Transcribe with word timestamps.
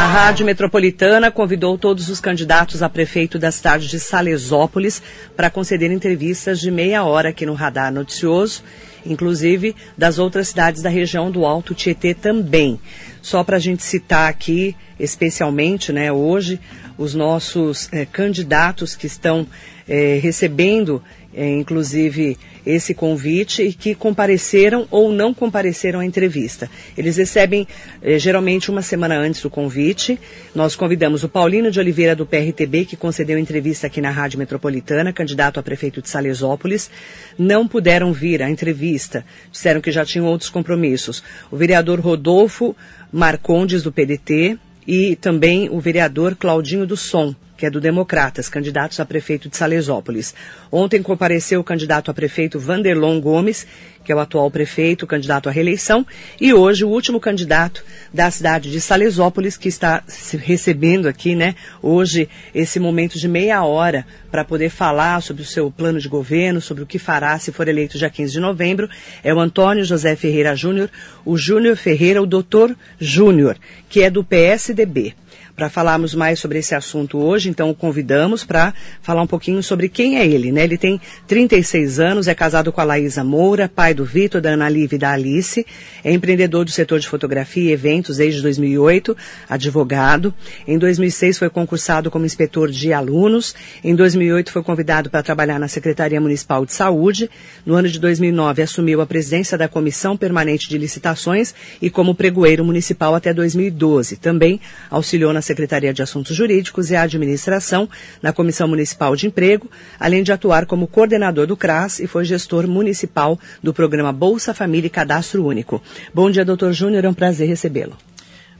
A 0.00 0.06
Rádio 0.06 0.46
Metropolitana 0.46 1.30
convidou 1.30 1.76
todos 1.76 2.08
os 2.08 2.20
candidatos 2.20 2.82
a 2.82 2.88
prefeito 2.88 3.38
da 3.38 3.52
cidade 3.52 3.86
de 3.86 4.00
Salesópolis 4.00 5.02
para 5.36 5.50
conceder 5.50 5.92
entrevistas 5.92 6.58
de 6.58 6.70
meia 6.70 7.04
hora 7.04 7.28
aqui 7.28 7.44
no 7.44 7.52
Radar 7.52 7.92
Noticioso, 7.92 8.64
inclusive 9.04 9.76
das 9.98 10.18
outras 10.18 10.48
cidades 10.48 10.80
da 10.80 10.88
região 10.88 11.30
do 11.30 11.44
Alto 11.44 11.74
Tietê 11.74 12.14
também. 12.14 12.80
Só 13.20 13.44
para 13.44 13.58
a 13.58 13.60
gente 13.60 13.82
citar 13.82 14.30
aqui, 14.30 14.74
especialmente, 14.98 15.92
né, 15.92 16.10
hoje, 16.10 16.58
os 16.96 17.14
nossos 17.14 17.86
eh, 17.92 18.06
candidatos 18.10 18.96
que 18.96 19.06
estão 19.06 19.46
eh, 19.86 20.18
recebendo, 20.22 21.02
eh, 21.34 21.58
inclusive, 21.58 22.38
esse 22.70 22.94
convite 22.94 23.62
e 23.62 23.72
que 23.72 23.94
compareceram 23.94 24.86
ou 24.90 25.12
não 25.12 25.34
compareceram 25.34 26.00
à 26.00 26.04
entrevista. 26.04 26.70
Eles 26.96 27.16
recebem 27.16 27.66
eh, 28.02 28.18
geralmente 28.18 28.70
uma 28.70 28.82
semana 28.82 29.16
antes 29.18 29.42
do 29.42 29.50
convite. 29.50 30.18
Nós 30.54 30.76
convidamos 30.76 31.24
o 31.24 31.28
Paulino 31.28 31.70
de 31.70 31.78
Oliveira 31.80 32.14
do 32.14 32.26
PRTB, 32.26 32.84
que 32.84 32.96
concedeu 32.96 33.38
entrevista 33.38 33.86
aqui 33.86 34.00
na 34.00 34.10
Rádio 34.10 34.38
Metropolitana, 34.38 35.12
candidato 35.12 35.58
a 35.58 35.62
prefeito 35.62 36.00
de 36.00 36.08
Salesópolis. 36.08 36.90
Não 37.38 37.66
puderam 37.66 38.12
vir 38.12 38.42
à 38.42 38.50
entrevista, 38.50 39.24
disseram 39.50 39.80
que 39.80 39.90
já 39.90 40.04
tinham 40.04 40.26
outros 40.26 40.50
compromissos. 40.50 41.22
O 41.50 41.56
vereador 41.56 42.00
Rodolfo 42.00 42.76
Marcondes 43.12 43.82
do 43.82 43.90
PDT 43.90 44.58
e 44.86 45.16
também 45.16 45.68
o 45.70 45.80
vereador 45.80 46.34
Claudinho 46.34 46.86
do 46.86 46.96
Som, 46.96 47.34
que 47.60 47.66
é 47.66 47.70
do 47.70 47.78
Democratas, 47.78 48.48
candidatos 48.48 48.98
a 49.00 49.04
prefeito 49.04 49.46
de 49.46 49.54
Salesópolis. 49.54 50.34
Ontem 50.72 51.02
compareceu 51.02 51.60
o 51.60 51.64
candidato 51.64 52.10
a 52.10 52.14
prefeito 52.14 52.58
Vanderlon 52.58 53.20
Gomes, 53.20 53.66
que 54.02 54.10
é 54.10 54.14
o 54.14 54.18
atual 54.18 54.50
prefeito, 54.50 55.06
candidato 55.06 55.46
à 55.46 55.52
reeleição, 55.52 56.06
e 56.40 56.54
hoje 56.54 56.86
o 56.86 56.88
último 56.88 57.20
candidato 57.20 57.84
da 58.14 58.30
cidade 58.30 58.70
de 58.70 58.80
Salesópolis, 58.80 59.58
que 59.58 59.68
está 59.68 60.02
recebendo 60.38 61.06
aqui, 61.06 61.34
né, 61.34 61.54
hoje, 61.82 62.30
esse 62.54 62.80
momento 62.80 63.18
de 63.18 63.28
meia 63.28 63.62
hora 63.62 64.06
para 64.30 64.42
poder 64.42 64.70
falar 64.70 65.20
sobre 65.20 65.42
o 65.42 65.46
seu 65.46 65.70
plano 65.70 66.00
de 66.00 66.08
governo, 66.08 66.62
sobre 66.62 66.82
o 66.82 66.86
que 66.86 66.98
fará 66.98 67.38
se 67.38 67.52
for 67.52 67.68
eleito 67.68 67.98
dia 67.98 68.08
15 68.08 68.32
de 68.32 68.40
novembro, 68.40 68.88
é 69.22 69.34
o 69.34 69.38
Antônio 69.38 69.84
José 69.84 70.16
Ferreira 70.16 70.56
Júnior, 70.56 70.88
o 71.26 71.36
Júnior 71.36 71.76
Ferreira, 71.76 72.22
o 72.22 72.26
doutor 72.26 72.74
Júnior, 72.98 73.58
que 73.86 74.02
é 74.02 74.08
do 74.08 74.24
PSDB 74.24 75.14
para 75.56 75.68
falarmos 75.68 76.14
mais 76.14 76.38
sobre 76.38 76.58
esse 76.58 76.74
assunto 76.74 77.18
hoje, 77.18 77.48
então 77.48 77.70
o 77.70 77.74
convidamos 77.74 78.44
para 78.44 78.72
falar 79.02 79.22
um 79.22 79.26
pouquinho 79.26 79.62
sobre 79.62 79.88
quem 79.88 80.18
é 80.18 80.26
ele, 80.26 80.52
né? 80.52 80.64
Ele 80.64 80.78
tem 80.78 81.00
36 81.26 82.00
anos, 82.00 82.28
é 82.28 82.34
casado 82.34 82.72
com 82.72 82.80
a 82.80 82.84
Laísa 82.84 83.24
Moura, 83.24 83.68
pai 83.68 83.92
do 83.94 84.04
Vitor, 84.04 84.40
da 84.40 84.50
Ana 84.50 84.68
Lívia 84.68 84.96
e 84.96 84.98
da 84.98 85.12
Alice, 85.12 85.66
é 86.04 86.12
empreendedor 86.12 86.64
do 86.64 86.70
setor 86.70 87.00
de 87.00 87.08
fotografia 87.08 87.70
e 87.70 87.72
eventos 87.72 88.16
desde 88.18 88.42
2008, 88.42 89.16
advogado. 89.48 90.34
Em 90.66 90.78
2006 90.78 91.38
foi 91.38 91.50
concursado 91.50 92.10
como 92.10 92.24
inspetor 92.24 92.70
de 92.70 92.92
alunos. 92.92 93.54
Em 93.82 93.94
2008 93.94 94.52
foi 94.52 94.62
convidado 94.62 95.10
para 95.10 95.22
trabalhar 95.22 95.58
na 95.58 95.68
Secretaria 95.68 96.20
Municipal 96.20 96.64
de 96.64 96.72
Saúde. 96.72 97.30
No 97.64 97.74
ano 97.74 97.88
de 97.88 97.98
2009 97.98 98.62
assumiu 98.62 99.00
a 99.00 99.06
presidência 99.06 99.58
da 99.58 99.68
Comissão 99.68 100.16
Permanente 100.16 100.68
de 100.68 100.78
Licitações 100.78 101.54
e 101.80 101.90
como 101.90 102.14
pregoeiro 102.14 102.64
municipal 102.64 103.14
até 103.14 103.32
2012. 103.32 104.16
Também 104.16 104.60
auxiliou 104.90 105.32
na 105.32 105.39
Secretaria 105.42 105.92
de 105.92 106.02
Assuntos 106.02 106.36
Jurídicos 106.36 106.90
e 106.90 106.96
Administração, 106.96 107.88
na 108.22 108.32
Comissão 108.32 108.68
Municipal 108.68 109.14
de 109.16 109.26
Emprego, 109.26 109.70
além 109.98 110.22
de 110.22 110.32
atuar 110.32 110.66
como 110.66 110.86
coordenador 110.86 111.46
do 111.46 111.56
CRAS 111.56 112.00
e 112.00 112.06
foi 112.06 112.24
gestor 112.24 112.66
municipal 112.66 113.38
do 113.62 113.72
programa 113.72 114.12
Bolsa 114.12 114.54
Família 114.54 114.86
e 114.86 114.90
Cadastro 114.90 115.44
Único. 115.44 115.82
Bom 116.12 116.30
dia, 116.30 116.44
doutor 116.44 116.72
Júnior, 116.72 117.04
é 117.04 117.08
um 117.08 117.14
prazer 117.14 117.48
recebê-lo. 117.48 117.96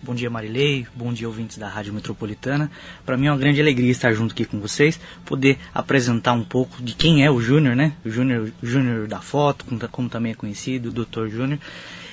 Bom 0.03 0.15
dia, 0.15 0.31
Marilei. 0.31 0.87
Bom 0.95 1.13
dia, 1.13 1.29
ouvintes 1.29 1.59
da 1.59 1.69
Rádio 1.69 1.93
Metropolitana. 1.93 2.71
Para 3.05 3.19
mim 3.19 3.27
é 3.27 3.31
uma 3.31 3.37
grande 3.37 3.61
alegria 3.61 3.91
estar 3.91 4.15
junto 4.15 4.33
aqui 4.33 4.47
com 4.47 4.59
vocês, 4.59 4.99
poder 5.27 5.59
apresentar 5.75 6.33
um 6.33 6.43
pouco 6.43 6.83
de 6.83 6.95
quem 6.95 7.23
é 7.23 7.31
o 7.31 7.39
Júnior, 7.39 7.77
né? 7.77 7.93
O 8.03 8.09
Júnior, 8.09 8.51
Júnior 8.63 9.07
da 9.07 9.21
foto, 9.21 9.67
como, 9.93 10.09
também 10.09 10.33
é 10.33 10.35
conhecido, 10.35 10.89
o 10.89 11.05
Dr. 11.05 11.29
Júnior, 11.29 11.59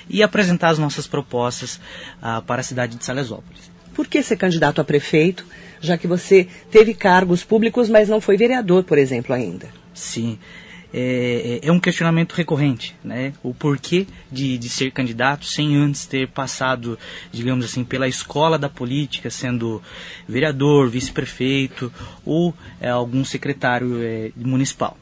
e 0.06 0.22
apresentar 0.22 0.68
as 0.68 0.78
nossas 0.78 1.06
propostas 1.06 1.80
uh, 2.22 2.42
para 2.42 2.60
a 2.60 2.64
cidade 2.64 2.94
de 2.96 3.04
Salesópolis. 3.06 3.70
Por 3.98 4.06
que 4.06 4.22
ser 4.22 4.36
candidato 4.36 4.80
a 4.80 4.84
prefeito, 4.84 5.44
já 5.80 5.98
que 5.98 6.06
você 6.06 6.46
teve 6.70 6.94
cargos 6.94 7.42
públicos, 7.42 7.88
mas 7.88 8.08
não 8.08 8.20
foi 8.20 8.36
vereador, 8.36 8.84
por 8.84 8.96
exemplo, 8.96 9.34
ainda? 9.34 9.66
Sim. 9.92 10.38
É, 10.94 11.58
é, 11.64 11.72
um 11.72 11.80
questionamento 11.80 12.32
recorrente, 12.34 12.94
né? 13.02 13.32
O 13.42 13.52
porquê 13.52 14.06
de, 14.30 14.56
de 14.56 14.68
ser 14.68 14.92
candidato 14.92 15.46
sem 15.46 15.74
antes 15.74 16.06
ter 16.06 16.28
passado, 16.28 16.96
digamos 17.32 17.64
assim, 17.64 17.82
pela 17.82 18.06
escola 18.06 18.56
da 18.56 18.68
política, 18.68 19.30
sendo 19.30 19.82
vereador, 20.28 20.88
vice-prefeito 20.88 21.92
ou 22.24 22.54
é, 22.80 22.88
algum 22.88 23.24
secretário 23.24 24.00
é, 24.00 24.30
municipal. 24.36 24.96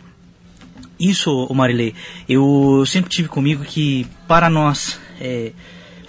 Isso, 0.99 1.47
Marilei, 1.53 1.95
eu 2.27 2.83
sempre 2.87 3.11
tive 3.11 3.29
comigo 3.29 3.63
que 3.63 4.07
para 4.27 4.49
nós 4.49 4.99
é, 5.21 5.53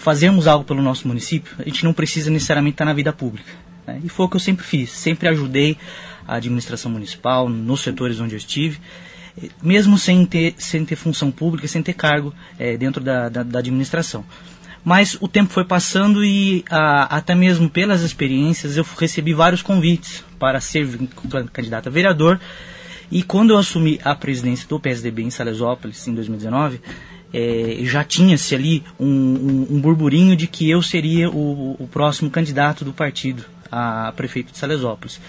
fazermos 0.07 0.47
algo 0.47 0.63
pelo 0.63 0.81
nosso 0.81 1.05
município, 1.05 1.53
a 1.59 1.63
gente 1.63 1.83
não 1.83 1.91
precisa 1.91 2.31
necessariamente 2.31 2.75
estar 2.75 2.85
na 2.85 2.93
vida 2.93 3.11
pública. 3.11 3.51
Né? 3.85 3.99
E 4.05 4.07
foi 4.07 4.25
o 4.25 4.29
que 4.29 4.37
eu 4.37 4.39
sempre 4.39 4.65
fiz. 4.65 4.89
Sempre 4.89 5.27
ajudei 5.27 5.77
a 6.25 6.35
administração 6.35 6.89
municipal, 6.89 7.49
nos 7.49 7.81
setores 7.81 8.17
onde 8.21 8.33
eu 8.33 8.37
estive, 8.37 8.79
mesmo 9.61 9.97
sem 9.97 10.25
ter, 10.25 10.55
sem 10.57 10.85
ter 10.85 10.95
função 10.95 11.29
pública, 11.29 11.67
sem 11.67 11.83
ter 11.83 11.91
cargo 11.91 12.33
é, 12.57 12.77
dentro 12.77 13.03
da, 13.03 13.27
da, 13.27 13.43
da, 13.43 13.59
administração. 13.59 14.23
Mas 14.81 15.17
o 15.19 15.27
tempo 15.27 15.51
foi 15.51 15.65
passando 15.65 16.23
e 16.23 16.63
a, 16.69 17.17
até 17.17 17.35
mesmo 17.35 17.69
pelas 17.69 18.01
experiências 18.01 18.77
eu 18.77 18.85
recebi 18.97 19.33
vários 19.33 19.61
convites 19.61 20.23
para 20.39 20.61
ser 20.61 20.87
candidato 21.51 21.89
a 21.89 21.91
vereador. 21.91 22.39
E 23.11 23.23
quando 23.23 23.49
eu 23.49 23.57
assumi 23.57 23.99
a 24.05 24.15
presidência 24.15 24.65
do 24.69 24.79
PSDB 24.79 25.23
em 25.23 25.29
Salesópolis, 25.29 26.07
em 26.07 26.13
2019, 26.13 26.79
é, 27.33 27.79
já 27.81 28.03
tinha-se 28.03 28.55
ali 28.55 28.83
um, 28.99 29.07
um, 29.07 29.67
um, 29.71 29.81
burburinho 29.81 30.35
de 30.35 30.47
que 30.47 30.69
eu 30.69 30.81
seria 30.81 31.29
o, 31.29 31.75
o, 31.79 31.87
próximo 31.87 32.29
candidato 32.29 32.85
do 32.85 32.93
partido 32.93 33.43
a 33.71 34.13
prefeito 34.15 34.51
de 34.51 34.57
Salesópolis. 34.57 35.19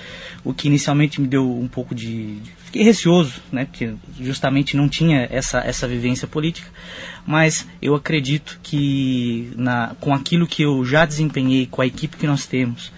O 0.44 0.54
que 0.54 0.68
inicialmente 0.68 1.20
me 1.20 1.26
deu 1.26 1.44
um 1.44 1.66
pouco 1.66 1.94
de. 1.94 2.38
Fiquei 2.66 2.82
receoso, 2.82 3.40
né, 3.50 3.64
porque 3.64 3.94
justamente 4.20 4.76
não 4.76 4.88
tinha 4.88 5.26
essa, 5.30 5.58
essa 5.60 5.88
vivência 5.88 6.28
política, 6.28 6.70
mas 7.26 7.66
eu 7.82 7.94
acredito 7.94 8.60
que 8.62 9.50
na, 9.56 9.96
com 10.00 10.14
aquilo 10.14 10.46
que 10.46 10.62
eu 10.62 10.84
já 10.84 11.04
desempenhei, 11.04 11.66
com 11.66 11.82
a 11.82 11.86
equipe 11.86 12.16
que 12.16 12.26
nós 12.26 12.46
temos, 12.46 12.92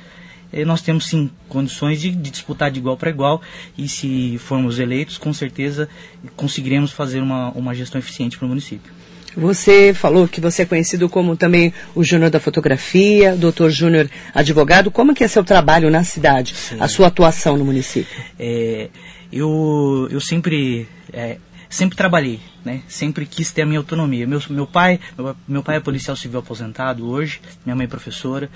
nós 0.65 0.83
temos 0.83 1.07
sim 1.07 1.31
condições 1.49 2.01
de, 2.01 2.11
de 2.11 2.31
disputar 2.31 2.71
de 2.71 2.79
igual 2.79 2.97
para 2.97 3.11
igual 3.11 3.41
e 3.79 3.89
se 3.89 4.37
formos 4.39 4.79
eleitos, 4.79 5.17
com 5.17 5.33
certeza 5.33 5.89
conseguiremos 6.37 6.93
fazer 6.93 7.21
uma, 7.21 7.51
uma 7.51 7.75
gestão 7.75 7.99
eficiente 7.99 8.37
para 8.37 8.47
o 8.47 8.49
município. 8.49 8.93
Você 9.37 9.95
falou 9.95 10.27
que 10.27 10.41
você 10.41 10.63
é 10.63 10.67
conhecido 10.67 11.09
como 11.09 11.37
também 11.37 11.73
o 11.95 12.03
Júnior 12.03 12.31
da 12.31 12.41
Fotografia, 12.41 13.37
doutor 13.37 13.71
Júnior 13.71 14.11
advogado. 14.35 14.91
Como 14.91 15.15
que 15.15 15.23
é 15.23 15.29
seu 15.29 15.45
trabalho 15.45 15.89
na 15.89 16.03
cidade, 16.03 16.55
Sim. 16.55 16.77
a 16.81 16.89
sua 16.89 17.07
atuação 17.07 17.57
no 17.57 17.65
município? 17.65 18.21
É, 18.39 18.89
eu, 19.33 20.09
eu 20.11 20.21
sempre, 20.21 20.89
é, 21.13 21.37
sempre 21.69 21.97
trabalhei, 21.97 22.41
né? 22.65 22.83
sempre 22.89 23.25
quis 23.25 23.53
ter 23.53 23.63
a 23.63 23.67
minha 23.67 23.79
autonomia. 23.79 24.27
Meu, 24.27 24.43
meu, 24.51 24.67
pai, 24.67 24.99
meu, 25.17 25.37
meu 25.47 25.63
pai 25.63 25.77
é 25.77 25.81
policial 25.81 26.17
civil 26.17 26.41
aposentado 26.41 27.09
hoje, 27.09 27.41
minha 27.65 27.77
mãe 27.77 27.85
é 27.85 27.89
professora 27.89 28.51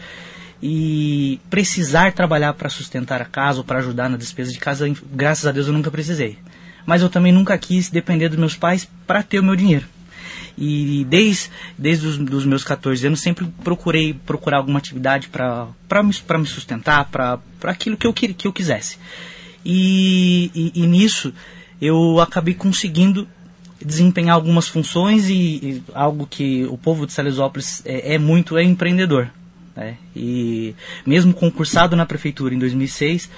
e 0.66 1.38
precisar 1.50 2.14
trabalhar 2.14 2.54
para 2.54 2.70
sustentar 2.70 3.20
a 3.20 3.26
casa 3.26 3.58
ou 3.58 3.64
para 3.64 3.80
ajudar 3.80 4.08
na 4.08 4.16
despesa 4.16 4.50
de 4.50 4.58
casa, 4.58 4.90
graças 5.12 5.46
a 5.46 5.52
Deus 5.52 5.66
eu 5.66 5.74
nunca 5.74 5.90
precisei. 5.90 6.38
Mas 6.86 7.02
eu 7.02 7.10
também 7.10 7.30
nunca 7.30 7.58
quis 7.58 7.90
depender 7.90 8.30
dos 8.30 8.38
meus 8.38 8.56
pais 8.56 8.88
para 9.06 9.22
ter 9.22 9.40
o 9.40 9.44
meu 9.44 9.54
dinheiro. 9.54 9.86
E 10.56 11.04
desde, 11.06 11.50
desde 11.76 12.06
os 12.06 12.16
dos 12.16 12.46
meus 12.46 12.64
14 12.64 13.06
anos 13.06 13.20
sempre 13.20 13.46
procurei 13.62 14.14
procurar 14.14 14.56
alguma 14.56 14.78
atividade 14.78 15.28
para 15.28 16.02
me, 16.02 16.14
me 16.38 16.46
sustentar, 16.46 17.10
para 17.10 17.38
aquilo 17.64 17.98
que 17.98 18.06
eu, 18.06 18.14
que 18.14 18.46
eu 18.46 18.52
quisesse. 18.52 18.96
E, 19.62 20.50
e, 20.54 20.82
e, 20.82 20.86
nisso 20.86 21.34
eu 21.78 22.18
acabei 22.20 22.54
conseguindo 22.54 23.28
desempenhar 23.84 24.34
algumas 24.34 24.66
funções 24.66 25.28
e, 25.28 25.34
e 25.34 25.82
algo 25.92 26.26
que 26.26 26.64
o 26.64 26.78
povo 26.78 27.06
de 27.06 27.12
Salesópolis 27.12 27.82
é, 27.84 28.14
é 28.14 28.18
muito 28.18 28.56
é 28.56 28.62
empreendedor. 28.62 29.30
Né? 29.76 29.96
E 30.14 30.74
mesmo 31.04 31.32
concursado 31.32 31.96
na 31.96 32.06
prefeitura 32.06 32.54
em 32.54 32.58
2006, 32.58 33.30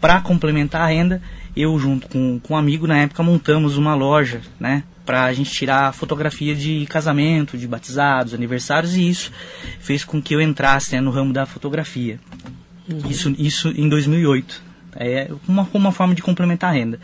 para 0.00 0.20
complementar 0.20 0.82
a 0.82 0.86
renda, 0.86 1.22
eu 1.56 1.78
junto 1.78 2.08
com, 2.08 2.38
com 2.38 2.54
um 2.54 2.56
amigo 2.56 2.86
na 2.86 2.98
época 2.98 3.22
montamos 3.22 3.78
uma 3.78 3.94
loja, 3.94 4.42
né, 4.60 4.84
para 5.06 5.24
a 5.24 5.32
gente 5.32 5.50
tirar 5.50 5.94
fotografia 5.94 6.54
de 6.54 6.84
casamento, 6.86 7.56
de 7.56 7.66
batizados, 7.66 8.34
aniversários 8.34 8.96
e 8.96 9.08
isso 9.08 9.32
fez 9.78 10.04
com 10.04 10.20
que 10.20 10.34
eu 10.34 10.40
entrasse 10.40 10.94
né, 10.94 11.00
no 11.00 11.10
ramo 11.10 11.32
da 11.32 11.46
fotografia. 11.46 12.18
Uhum. 12.88 13.10
Isso, 13.10 13.34
isso 13.38 13.68
em 13.68 13.88
2008. 13.88 14.62
É 14.96 15.30
uma, 15.48 15.68
uma 15.72 15.92
forma 15.92 16.14
de 16.14 16.22
complementar 16.22 16.70
a 16.70 16.72
renda. 16.72 17.00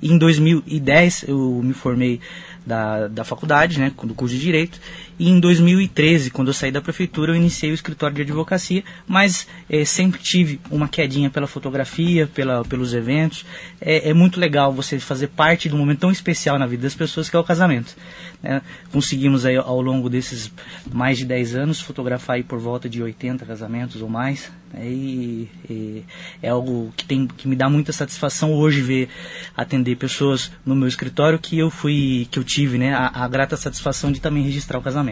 E 0.00 0.12
em 0.12 0.18
2010 0.18 1.24
eu 1.28 1.60
me 1.64 1.72
formei 1.72 2.20
da, 2.66 3.08
da 3.08 3.24
faculdade, 3.24 3.78
né, 3.78 3.90
do 4.02 4.14
curso 4.14 4.34
de 4.34 4.40
Direito. 4.40 4.80
E 5.18 5.30
em 5.30 5.38
2013, 5.38 6.30
quando 6.30 6.48
eu 6.48 6.54
saí 6.54 6.72
da 6.72 6.80
prefeitura, 6.80 7.32
eu 7.32 7.36
iniciei 7.36 7.70
o 7.70 7.74
escritório 7.74 8.16
de 8.16 8.22
advocacia, 8.22 8.82
mas 9.06 9.46
é, 9.70 9.84
sempre 9.84 10.20
tive 10.20 10.60
uma 10.70 10.88
quedinha 10.88 11.30
pela 11.30 11.46
fotografia, 11.46 12.26
pela, 12.26 12.64
pelos 12.64 12.94
eventos. 12.94 13.46
É, 13.80 14.10
é, 14.10 14.14
muito 14.14 14.40
legal 14.40 14.72
você 14.72 14.98
fazer 14.98 15.28
parte 15.28 15.68
de 15.68 15.74
um 15.74 15.78
momento 15.78 16.00
tão 16.00 16.10
especial 16.10 16.58
na 16.58 16.66
vida 16.66 16.82
das 16.82 16.94
pessoas 16.94 17.30
que 17.30 17.36
é 17.36 17.38
o 17.38 17.44
casamento. 17.44 17.96
Né? 18.42 18.60
Conseguimos 18.90 19.46
aí, 19.46 19.56
ao 19.56 19.80
longo 19.80 20.10
desses 20.10 20.52
mais 20.92 21.18
de 21.18 21.24
10 21.24 21.54
anos 21.54 21.80
fotografar 21.80 22.36
aí 22.36 22.42
por 22.42 22.58
volta 22.58 22.88
de 22.88 23.02
80 23.02 23.46
casamentos 23.46 24.02
ou 24.02 24.08
mais. 24.08 24.50
Né? 24.72 24.86
E, 24.86 25.48
e, 25.70 26.04
é 26.42 26.48
algo 26.48 26.92
que, 26.96 27.04
tem, 27.04 27.26
que 27.26 27.46
me 27.46 27.54
dá 27.54 27.68
muita 27.70 27.92
satisfação 27.92 28.52
hoje 28.52 28.80
ver 28.80 29.08
atender 29.56 29.96
pessoas 29.96 30.50
no 30.66 30.74
meu 30.74 30.88
escritório 30.88 31.38
que 31.38 31.58
eu 31.58 31.70
fui 31.70 32.26
que 32.30 32.38
eu 32.38 32.44
tive 32.44 32.78
né, 32.78 32.92
a, 32.92 33.24
a 33.24 33.28
grata 33.28 33.56
satisfação 33.56 34.10
de 34.10 34.20
também 34.20 34.42
registrar 34.42 34.78
o 34.78 34.82
casamento. 34.82 35.03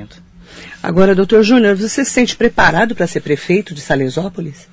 Agora, 0.83 1.15
doutor 1.15 1.43
Júnior, 1.43 1.77
você 1.77 2.05
se 2.05 2.11
sente 2.11 2.37
preparado 2.37 2.95
para 2.95 3.07
ser 3.07 3.21
prefeito 3.21 3.75
de 3.75 3.81
Salesópolis? 3.81 4.69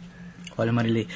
Olha, 0.57 0.74
Marilei, 0.74 1.07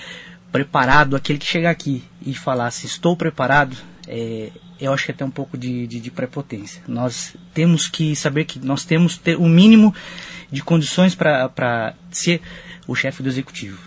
preparado, 0.52 1.16
aquele 1.16 1.40
que 1.40 1.46
chega 1.46 1.70
aqui 1.70 2.04
e 2.26 2.34
falar 2.34 2.72
se 2.72 2.86
estou 2.86 3.18
preparado, 3.18 3.76
é, 4.08 4.52
eu 4.80 4.94
acho 4.94 5.06
que 5.06 5.12
é 5.12 5.14
até 5.16 5.26
um 5.26 5.32
pouco 5.32 5.58
de, 5.58 5.88
de, 5.88 6.00
de, 6.00 6.12
prepotência. 6.12 6.82
Nós 6.88 7.36
temos 7.54 7.88
que 7.88 8.16
saber 8.16 8.46
que 8.46 8.60
nós 8.60 8.86
temos 8.86 9.18
ter 9.18 9.36
o 9.38 9.48
mínimo 9.48 9.94
de 10.52 10.62
condições 10.62 11.16
para 11.16 11.96
ser 12.12 12.42
o 12.88 12.96
chefe 12.96 13.24
do 13.24 13.30
executivo. 13.30 13.80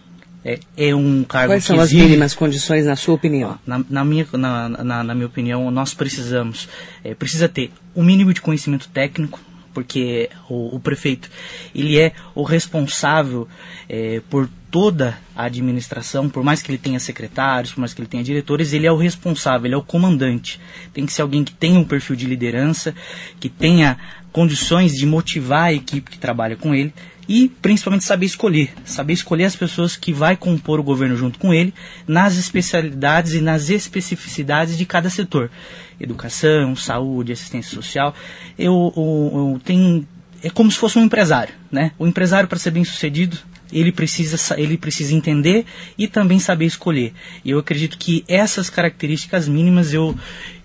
É, 0.44 0.60
é 0.76 0.94
um 0.94 1.24
cargo 1.24 1.52
Quais 1.52 1.64
são 1.64 1.80
as 1.80 1.92
mínimas 1.92 2.32
condições, 2.32 2.86
na 2.86 2.94
sua 2.94 3.14
opinião? 3.14 3.58
Na, 3.66 3.84
na 3.90 4.04
minha, 4.04 4.26
na, 4.32 4.68
na, 4.68 5.04
na, 5.04 5.14
minha 5.14 5.26
opinião, 5.26 5.70
nós 5.72 5.92
precisamos, 5.92 6.68
é, 7.02 7.14
precisa 7.14 7.48
ter 7.48 7.72
o 7.94 8.00
um 8.00 8.04
mínimo 8.04 8.32
de 8.32 8.40
conhecimento 8.40 8.88
técnico, 8.88 9.40
porque 9.76 10.30
o, 10.48 10.74
o 10.76 10.80
prefeito 10.80 11.30
ele 11.74 12.00
é 12.00 12.14
o 12.34 12.42
responsável 12.42 13.46
é, 13.86 14.22
por 14.30 14.48
toda 14.70 15.18
a 15.34 15.44
administração, 15.44 16.30
por 16.30 16.42
mais 16.42 16.62
que 16.62 16.70
ele 16.70 16.78
tenha 16.78 16.98
secretários, 16.98 17.74
por 17.74 17.80
mais 17.80 17.92
que 17.92 18.00
ele 18.00 18.08
tenha 18.08 18.24
diretores, 18.24 18.72
ele 18.72 18.86
é 18.86 18.90
o 18.90 18.96
responsável, 18.96 19.66
ele 19.66 19.74
é 19.74 19.76
o 19.76 19.82
comandante. 19.82 20.58
Tem 20.94 21.04
que 21.04 21.12
ser 21.12 21.20
alguém 21.20 21.44
que 21.44 21.52
tenha 21.52 21.78
um 21.78 21.84
perfil 21.84 22.16
de 22.16 22.24
liderança, 22.24 22.94
que 23.38 23.50
tenha 23.50 23.98
condições 24.32 24.94
de 24.94 25.04
motivar 25.04 25.64
a 25.64 25.72
equipe 25.74 26.10
que 26.10 26.18
trabalha 26.18 26.56
com 26.56 26.74
ele 26.74 26.94
e 27.28 27.48
principalmente 27.60 28.04
saber 28.04 28.26
escolher, 28.26 28.72
saber 28.84 29.12
escolher 29.12 29.44
as 29.44 29.56
pessoas 29.56 29.96
que 29.96 30.12
vai 30.12 30.36
compor 30.36 30.78
o 30.78 30.82
governo 30.82 31.16
junto 31.16 31.38
com 31.38 31.52
ele 31.52 31.74
nas 32.06 32.36
especialidades 32.36 33.34
e 33.34 33.40
nas 33.40 33.68
especificidades 33.68 34.78
de 34.78 34.86
cada 34.86 35.10
setor 35.10 35.50
educação, 35.98 36.76
saúde, 36.76 37.32
assistência 37.32 37.74
social. 37.74 38.14
Eu, 38.58 38.92
eu, 38.96 39.52
eu 39.54 39.60
tenho 39.64 40.06
é 40.42 40.50
como 40.50 40.70
se 40.70 40.78
fosse 40.78 40.98
um 40.98 41.02
empresário, 41.02 41.54
né? 41.72 41.92
O 41.98 42.06
empresário 42.06 42.48
para 42.48 42.58
ser 42.58 42.70
bem 42.70 42.84
sucedido 42.84 43.38
ele 43.72 43.92
precisa, 43.92 44.58
ele 44.58 44.76
precisa 44.76 45.14
entender 45.14 45.64
e 45.98 46.06
também 46.06 46.38
saber 46.38 46.66
escolher. 46.66 47.12
E 47.44 47.50
eu 47.50 47.58
acredito 47.58 47.98
que 47.98 48.24
essas 48.28 48.70
características 48.70 49.48
mínimas 49.48 49.92
eu, 49.92 50.14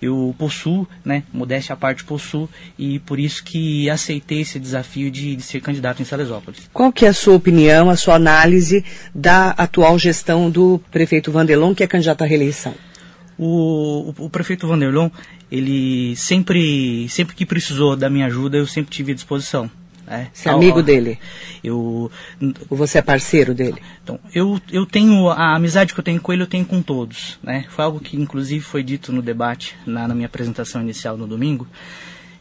eu 0.00 0.34
possuo, 0.38 0.86
né? 1.04 1.24
Modéstia 1.32 1.74
à 1.74 1.76
parte 1.76 2.04
possuo, 2.04 2.48
e 2.78 2.98
por 3.00 3.18
isso 3.18 3.42
que 3.42 3.88
aceitei 3.90 4.40
esse 4.40 4.58
desafio 4.58 5.10
de, 5.10 5.36
de 5.36 5.42
ser 5.42 5.60
candidato 5.60 6.00
em 6.00 6.04
Salesópolis. 6.04 6.68
Qual 6.72 6.92
que 6.92 7.04
é 7.04 7.08
a 7.08 7.14
sua 7.14 7.34
opinião, 7.34 7.90
a 7.90 7.96
sua 7.96 8.14
análise 8.14 8.84
da 9.14 9.50
atual 9.50 9.98
gestão 9.98 10.50
do 10.50 10.80
prefeito 10.90 11.32
Vanderlon, 11.32 11.74
que 11.74 11.82
é 11.82 11.86
candidato 11.86 12.22
à 12.22 12.26
reeleição? 12.26 12.74
O, 13.38 14.12
o, 14.18 14.26
o, 14.26 14.30
prefeito 14.30 14.68
Vanderlon, 14.68 15.10
ele 15.50 16.14
sempre, 16.16 17.08
sempre 17.08 17.34
que 17.34 17.46
precisou 17.46 17.96
da 17.96 18.08
minha 18.08 18.26
ajuda, 18.26 18.58
eu 18.58 18.66
sempre 18.66 18.92
tive 18.92 19.12
à 19.12 19.14
disposição. 19.14 19.70
Né? 20.12 20.28
Você 20.30 20.46
é 20.50 20.52
amigo 20.52 20.82
dele? 20.82 21.18
Eu, 21.64 22.10
Ou 22.68 22.76
você 22.76 22.98
é 22.98 23.02
parceiro 23.02 23.54
dele? 23.54 23.80
Então, 24.02 24.20
eu, 24.34 24.60
eu 24.70 24.84
tenho, 24.84 25.30
a 25.30 25.56
amizade 25.56 25.94
que 25.94 26.00
eu 26.00 26.04
tenho 26.04 26.20
com 26.20 26.30
ele, 26.34 26.42
eu 26.42 26.46
tenho 26.46 26.66
com 26.66 26.82
todos. 26.82 27.38
Né? 27.42 27.64
Foi 27.70 27.82
algo 27.82 27.98
que, 27.98 28.14
inclusive, 28.20 28.62
foi 28.62 28.82
dito 28.82 29.10
no 29.10 29.22
debate, 29.22 29.74
na, 29.86 30.06
na 30.06 30.14
minha 30.14 30.26
apresentação 30.26 30.82
inicial 30.82 31.16
no 31.16 31.26
domingo, 31.26 31.66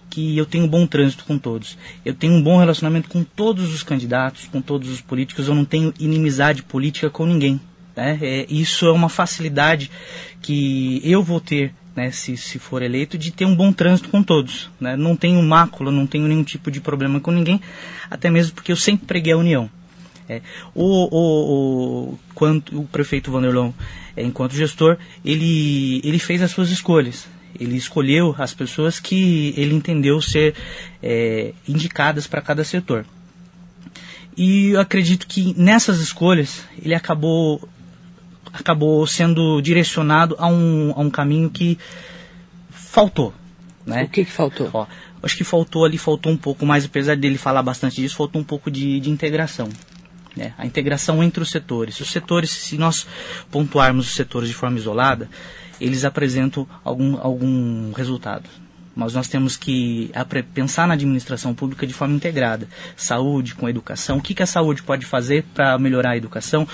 que 0.10 0.38
eu 0.38 0.46
tenho 0.46 0.66
um 0.66 0.68
bom 0.68 0.86
trânsito 0.86 1.24
com 1.24 1.38
todos. 1.38 1.78
Eu 2.04 2.14
tenho 2.14 2.34
um 2.34 2.44
bom 2.44 2.58
relacionamento 2.58 3.08
com 3.08 3.24
todos 3.24 3.74
os 3.74 3.84
candidatos, 3.84 4.50
com 4.52 4.62
todos 4.62 4.90
os 4.90 5.00
políticos. 5.00 5.48
Eu 5.48 5.56
não 5.56 5.64
tenho 5.64 5.94
inimizade 5.98 6.64
política 6.64 7.10
com 7.10 7.26
ninguém. 7.26 7.58
Né? 7.96 8.20
É, 8.22 8.46
isso 8.50 8.86
é 8.86 8.92
uma 8.92 9.08
facilidade 9.08 9.90
que 10.42 11.02
eu 11.06 11.24
vou 11.24 11.40
ter, 11.40 11.74
né, 11.96 12.12
se, 12.12 12.38
se 12.38 12.58
for 12.58 12.82
eleito, 12.82 13.18
de 13.18 13.32
ter 13.32 13.46
um 13.46 13.56
bom 13.56 13.72
trânsito 13.74 14.10
com 14.10 14.24
todos. 14.24 14.70
Né? 14.80 14.96
Não 14.96 15.16
tenho 15.16 15.42
mácula, 15.44 15.92
não 15.92 16.08
tenho 16.08 16.28
nenhum 16.28 16.44
tipo 16.44 16.72
de 16.72 16.80
problema 16.80 17.20
com 17.20 17.32
ninguém, 17.32 17.62
até 18.10 18.30
mesmo 18.30 18.54
porque 18.54 18.72
eu 18.72 18.76
sempre 18.76 19.06
preguei 19.06 19.34
a 19.34 19.38
união. 19.38 19.70
É, 20.30 20.42
o, 20.74 20.86
o, 20.86 22.12
o, 22.14 22.20
quanto, 22.34 22.80
o 22.80 22.86
prefeito 22.86 23.32
Vanderlon, 23.32 23.72
é, 24.16 24.24
enquanto 24.24 24.56
gestor, 24.56 24.98
ele, 25.26 26.00
ele 26.04 26.20
fez 26.20 26.42
as 26.42 26.52
suas 26.52 26.70
escolhas. 26.70 27.28
Ele 27.60 27.76
escolheu 27.76 28.34
as 28.38 28.54
pessoas 28.54 29.00
que 29.00 29.54
ele 29.58 29.76
entendeu 29.76 30.22
ser 30.22 30.56
é, 31.04 31.54
indicadas 31.68 32.28
para 32.28 32.42
cada 32.42 32.64
setor. 32.64 33.06
E 34.38 34.70
eu 34.70 34.80
acredito 34.80 35.28
que 35.28 35.54
nessas 35.58 36.00
escolhas 36.00 36.64
ele 36.82 36.96
acabou 36.96 37.68
acabou 38.54 39.06
sendo 39.08 39.62
direcionado 39.62 40.36
a 40.38 40.48
um, 40.48 40.94
a 40.96 41.00
um 41.00 41.10
caminho 41.10 41.50
que 41.50 41.78
faltou. 42.70 43.34
Né? 43.86 44.04
O 44.04 44.10
que, 44.10 44.26
que 44.26 44.32
faltou? 44.32 44.70
Ó, 44.74 44.86
acho 45.24 45.38
que 45.38 45.44
faltou 45.44 45.86
ali, 45.86 45.98
faltou 45.98 46.32
um 46.32 46.38
pouco 46.38 46.66
mais, 46.66 46.86
apesar 46.86 47.16
dele 47.16 47.38
falar 47.38 47.64
bastante 47.64 48.02
disso, 48.02 48.16
faltou 48.16 48.42
um 48.42 48.46
pouco 48.46 48.70
de, 48.70 49.00
de 49.00 49.10
integração. 49.10 49.70
Né? 50.36 50.54
A 50.58 50.66
integração 50.66 51.24
entre 51.24 51.42
os 51.42 51.50
setores. 51.50 52.00
Os 52.00 52.12
setores, 52.12 52.52
se 52.52 52.78
nós 52.78 53.08
pontuarmos 53.50 54.08
os 54.08 54.14
setores 54.14 54.48
de 54.50 54.56
forma 54.56 54.78
isolada, 54.78 55.30
eles 55.80 56.06
apresentam 56.06 56.68
algum, 56.84 57.18
algum 57.20 57.92
resultado 57.92 58.50
mas 58.96 59.14
nós 59.14 59.28
temos 59.28 59.56
que 59.56 60.12
pensar 60.54 60.88
na 60.88 60.94
administração 60.94 61.54
pública 61.54 61.88
de 61.88 61.94
forma 61.94 62.16
integrada. 62.16 62.68
Saúde 62.96 63.56
com 63.56 63.68
educação. 63.70 64.18
O 64.18 64.22
que, 64.22 64.34
que 64.34 64.44
a 64.44 64.46
saúde 64.46 64.84
pode 64.84 65.06
fazer 65.06 65.46
para 65.54 65.78
melhorar 65.78 66.12
a 66.12 66.18
educação? 66.18 66.68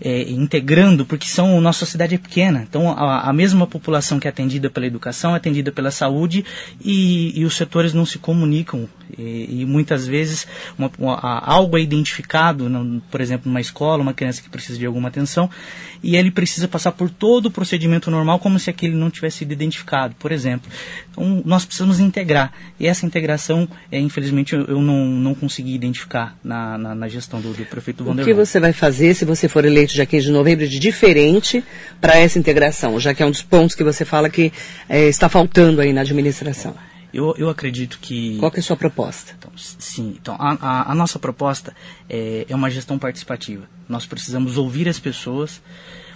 É, 0.00 0.22
integrando, 0.30 1.06
porque 1.06 1.26
são, 1.26 1.60
nossa 1.60 1.86
cidade 1.86 2.14
é 2.14 2.18
pequena. 2.18 2.66
Então, 2.68 2.90
a, 2.90 3.28
a, 3.28 3.32
mesma 3.32 3.66
população 3.66 4.18
que 4.18 4.26
é 4.26 4.30
atendida 4.30 4.68
pela 4.68 4.86
educação 4.86 5.34
é 5.34 5.36
atendida 5.36 5.70
pela 5.70 5.90
saúde 5.90 6.44
e, 6.84 7.38
e 7.38 7.44
os 7.44 7.56
setores 7.56 7.94
não 7.94 8.04
se 8.04 8.18
comunicam. 8.18 8.88
E, 9.16 9.60
e 9.60 9.66
muitas 9.66 10.06
vezes 10.06 10.46
uma, 10.78 10.90
uma, 10.98 11.18
algo 11.44 11.76
é 11.76 11.80
identificado, 11.80 12.68
por 13.10 13.20
exemplo, 13.20 13.48
numa 13.48 13.60
escola, 13.60 14.02
uma 14.02 14.14
criança 14.14 14.42
que 14.42 14.48
precisa 14.48 14.78
de 14.78 14.86
alguma 14.86 15.08
atenção, 15.08 15.50
e 16.02 16.16
ele 16.16 16.30
precisa 16.30 16.66
passar 16.66 16.92
por 16.92 17.10
todo 17.10 17.46
o 17.46 17.50
procedimento 17.50 18.10
normal 18.10 18.38
como 18.38 18.58
se 18.58 18.70
aquele 18.70 18.94
não 18.94 19.10
tivesse 19.10 19.38
sido 19.38 19.52
identificado, 19.52 20.14
por 20.18 20.32
exemplo. 20.32 20.70
Então, 21.10 21.42
nós 21.44 21.64
precisamos 21.64 22.00
integrar. 22.00 22.52
E 22.78 22.86
essa 22.86 23.06
integração, 23.06 23.68
é, 23.90 23.98
infelizmente, 23.98 24.54
eu, 24.54 24.64
eu 24.66 24.80
não, 24.80 25.06
não 25.06 25.34
consegui 25.34 25.74
identificar 25.74 26.36
na, 26.42 26.78
na, 26.78 26.94
na 26.94 27.08
gestão 27.08 27.40
do, 27.40 27.52
do 27.52 27.64
prefeito 27.66 28.04
Vanderlei. 28.04 28.32
O 28.32 28.36
que 28.36 28.46
você 28.46 28.58
vai 28.58 28.72
fazer, 28.72 29.14
se 29.14 29.24
você 29.24 29.48
for 29.48 29.64
eleito 29.64 29.92
dia 29.92 30.06
15 30.06 30.26
de 30.26 30.32
novembro, 30.32 30.66
de 30.66 30.78
diferente 30.78 31.62
para 32.00 32.18
essa 32.18 32.38
integração, 32.38 32.98
já 32.98 33.14
que 33.14 33.22
é 33.22 33.26
um 33.26 33.30
dos 33.30 33.42
pontos 33.42 33.74
que 33.74 33.84
você 33.84 34.04
fala 34.04 34.30
que 34.30 34.52
é, 34.88 35.08
está 35.08 35.28
faltando 35.28 35.80
aí 35.80 35.92
na 35.92 36.00
administração? 36.00 36.74
Eu, 37.12 37.34
eu 37.36 37.48
acredito 37.48 37.98
que. 38.00 38.36
Qual 38.38 38.50
que 38.50 38.58
é 38.58 38.60
a 38.60 38.62
sua 38.62 38.76
proposta? 38.76 39.34
Então, 39.38 39.50
sim, 39.56 40.16
então 40.20 40.36
a, 40.38 40.56
a, 40.60 40.92
a 40.92 40.94
nossa 40.94 41.18
proposta 41.18 41.74
é, 42.08 42.46
é 42.48 42.54
uma 42.54 42.70
gestão 42.70 42.98
participativa. 42.98 43.64
Nós 43.88 44.06
precisamos 44.06 44.56
ouvir 44.56 44.88
as 44.88 44.98
pessoas 44.98 45.60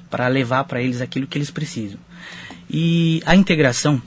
para 0.08 0.28
levar 0.28 0.64
para 0.64 0.80
eles 0.80 1.00
aquilo 1.00 1.26
que 1.26 1.36
eles 1.36 1.50
precisam. 1.50 1.98
E 2.70 3.22
a 3.26 3.34
integração, 3.34 4.00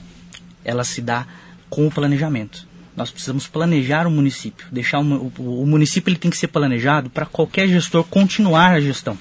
ela 0.64 0.84
se 0.84 1.02
dá 1.02 1.26
com 1.68 1.86
o 1.86 1.90
planejamento. 1.90 2.66
Nós 2.96 3.10
precisamos 3.10 3.46
planejar 3.46 4.06
o 4.06 4.10
município, 4.10 4.66
deixar 4.72 4.98
o, 4.98 5.32
o, 5.38 5.62
o 5.62 5.66
município 5.66 6.10
ele 6.10 6.18
tem 6.18 6.30
que 6.30 6.36
ser 6.36 6.48
planejado 6.48 7.10
para 7.10 7.26
qualquer 7.26 7.68
gestor 7.68 8.02
continuar 8.04 8.72
a 8.72 8.80
gestão. 8.80 9.16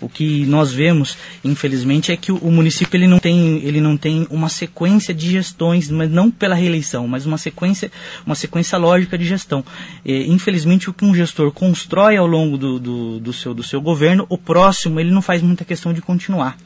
O 0.00 0.08
que 0.08 0.46
nós 0.46 0.72
vemos, 0.72 1.16
infelizmente, 1.44 2.10
é 2.10 2.16
que 2.16 2.32
o, 2.32 2.50
município 2.50 2.96
ele 2.96 3.06
não, 3.06 3.18
tem, 3.18 3.58
ele 3.62 3.80
não 3.80 3.96
tem 3.96 4.26
uma 4.30 4.48
sequência 4.48 5.12
de 5.12 5.30
gestões, 5.30 5.90
mas 5.90 6.10
não 6.10 6.30
pela 6.30 6.54
reeleição, 6.54 7.06
mas 7.06 7.26
uma 7.26 7.36
sequência, 7.36 7.90
uma 8.24 8.34
sequência 8.34 8.78
lógica 8.78 9.18
de 9.18 9.24
gestão. 9.24 9.64
É, 10.04 10.22
infelizmente, 10.24 10.88
o 10.88 10.94
que 10.94 11.04
um 11.04 11.14
gestor 11.14 11.52
constrói 11.52 12.16
ao 12.16 12.26
longo 12.26 12.56
do, 12.56 12.78
do, 12.78 13.20
do, 13.20 13.32
seu, 13.32 13.52
do 13.52 13.62
seu 13.62 13.80
governo, 13.80 14.26
o 14.28 14.38
próximo 14.38 14.98
ele 14.98 15.10
não 15.10 15.20
faz 15.20 15.42
muita 15.42 15.64
questão 15.64 15.92
de 15.92 16.00
continuar. 16.00 16.56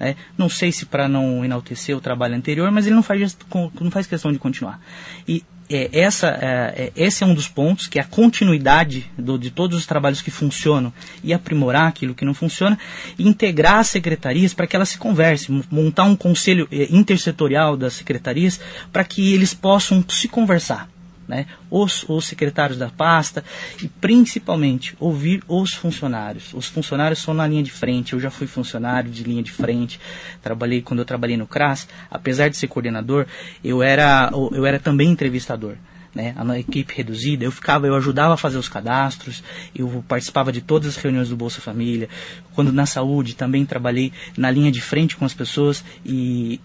É, 0.00 0.16
não 0.36 0.48
sei 0.48 0.72
se 0.72 0.84
para 0.84 1.08
não 1.08 1.44
enaltecer 1.44 1.96
o 1.96 2.00
trabalho 2.00 2.34
anterior, 2.34 2.68
mas 2.72 2.86
ele 2.86 2.96
não 2.96 3.02
faz, 3.02 3.36
não 3.80 3.90
faz 3.90 4.06
questão 4.08 4.32
de 4.32 4.38
continuar. 4.40 4.80
E 5.26 5.44
é, 5.68 5.88
essa, 5.92 6.28
é, 6.28 6.84
é, 6.84 6.92
esse 6.96 7.24
é 7.24 7.26
um 7.26 7.34
dos 7.34 7.48
pontos, 7.48 7.86
que 7.86 7.98
é 7.98 8.02
a 8.02 8.06
continuidade 8.06 9.10
do, 9.18 9.38
de 9.38 9.50
todos 9.50 9.78
os 9.78 9.86
trabalhos 9.86 10.22
que 10.22 10.30
funcionam 10.30 10.92
e 11.22 11.32
aprimorar 11.32 11.86
aquilo 11.86 12.14
que 12.14 12.24
não 12.24 12.34
funciona, 12.34 12.78
e 13.18 13.26
integrar 13.26 13.80
as 13.80 13.88
secretarias 13.88 14.54
para 14.54 14.66
que 14.66 14.76
elas 14.76 14.90
se 14.90 14.98
conversem, 14.98 15.62
montar 15.70 16.04
um 16.04 16.16
conselho 16.16 16.68
é, 16.70 16.88
intersetorial 16.90 17.76
das 17.76 17.94
secretarias 17.94 18.60
para 18.92 19.04
que 19.04 19.32
eles 19.32 19.54
possam 19.54 20.04
se 20.08 20.28
conversar 20.28 20.93
né, 21.26 21.46
os, 21.70 22.04
os 22.08 22.26
secretários 22.26 22.78
da 22.78 22.88
pasta 22.88 23.44
e 23.82 23.88
principalmente 23.88 24.94
ouvir 24.98 25.42
os 25.48 25.74
funcionários. 25.74 26.52
Os 26.54 26.66
funcionários 26.66 27.20
são 27.20 27.34
na 27.34 27.46
linha 27.46 27.62
de 27.62 27.70
frente. 27.70 28.12
Eu 28.12 28.20
já 28.20 28.30
fui 28.30 28.46
funcionário 28.46 29.10
de 29.10 29.22
linha 29.22 29.42
de 29.42 29.52
frente. 29.52 30.00
Trabalhei 30.42 30.82
quando 30.82 31.00
eu 31.00 31.04
trabalhei 31.04 31.36
no 31.36 31.46
CRAS, 31.46 31.88
apesar 32.10 32.48
de 32.48 32.56
ser 32.56 32.68
coordenador, 32.68 33.26
eu 33.62 33.82
era 33.82 34.30
eu 34.52 34.64
era 34.66 34.78
também 34.78 35.10
entrevistador. 35.10 35.76
Né, 36.14 36.32
a 36.36 36.58
equipe 36.60 36.94
reduzida, 36.94 37.44
eu 37.44 37.50
ficava, 37.50 37.88
eu 37.88 37.94
ajudava 37.96 38.34
a 38.34 38.36
fazer 38.36 38.56
os 38.56 38.68
cadastros, 38.68 39.42
eu 39.74 40.04
participava 40.06 40.52
de 40.52 40.60
todas 40.60 40.90
as 40.90 40.96
reuniões 40.96 41.28
do 41.28 41.36
Bolsa 41.36 41.60
Família. 41.60 42.08
Quando 42.54 42.72
na 42.72 42.86
saúde 42.86 43.34
também 43.34 43.66
trabalhei 43.66 44.12
na 44.36 44.48
linha 44.48 44.70
de 44.70 44.80
frente 44.80 45.16
com 45.16 45.24
as 45.24 45.34
pessoas 45.34 45.84
e 46.06 46.60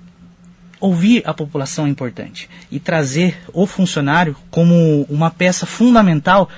ouvir 0.79 1.21
a 1.25 1.33
população 1.33 1.85
é 1.85 1.89
importante 1.89 2.49
e 2.71 2.79
trazer 2.79 3.37
o 3.53 3.65
funcionário 3.65 4.35
como 4.49 5.05
uma 5.09 5.29
peça 5.29 5.65
fundamental 5.65 6.49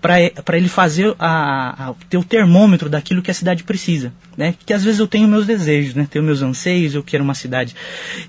para 0.00 0.58
ele 0.58 0.68
fazer 0.68 1.14
a, 1.18 1.88
a, 1.88 1.94
ter 2.10 2.18
o 2.18 2.24
termômetro 2.24 2.90
daquilo 2.90 3.22
que 3.22 3.30
a 3.30 3.34
cidade 3.34 3.64
precisa, 3.64 4.12
né? 4.36 4.54
Que 4.66 4.74
às 4.74 4.84
vezes 4.84 5.00
eu 5.00 5.08
tenho 5.08 5.26
meus 5.26 5.46
desejos, 5.46 5.94
né? 5.94 6.06
Tenho 6.10 6.22
meus 6.22 6.42
anseios, 6.42 6.94
eu 6.94 7.02
quero 7.02 7.24
uma 7.24 7.34
cidade 7.34 7.74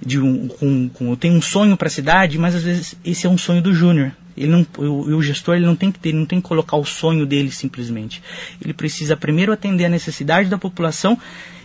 de 0.02 0.18
um, 0.18 0.48
com, 0.48 0.88
com 0.88 1.10
eu 1.10 1.18
tenho 1.18 1.34
um 1.36 1.42
sonho 1.42 1.76
para 1.76 1.90
a 1.90 1.92
cidade, 1.92 2.38
mas 2.38 2.56
às 2.56 2.64
vezes 2.64 2.96
esse 3.04 3.28
é 3.28 3.30
um 3.30 3.38
sonho 3.38 3.62
do 3.62 3.74
júnior. 3.74 4.14
Ele 4.38 4.52
não, 4.52 4.66
o, 4.78 5.16
o, 5.16 5.22
gestor 5.22 5.56
ele 5.56 5.66
não 5.66 5.76
tem 5.76 5.92
que 5.92 6.00
ter, 6.00 6.14
não 6.14 6.26
tem 6.26 6.40
que 6.40 6.48
colocar 6.48 6.78
o 6.78 6.86
sonho 6.86 7.26
dele 7.26 7.52
simplesmente. 7.52 8.22
Ele 8.62 8.74
precisa 8.74 9.18
primeiro 9.18 9.52
atender 9.52 9.86
a 9.86 9.90
necessidade 9.90 10.50
da 10.50 10.58
população 10.58 11.18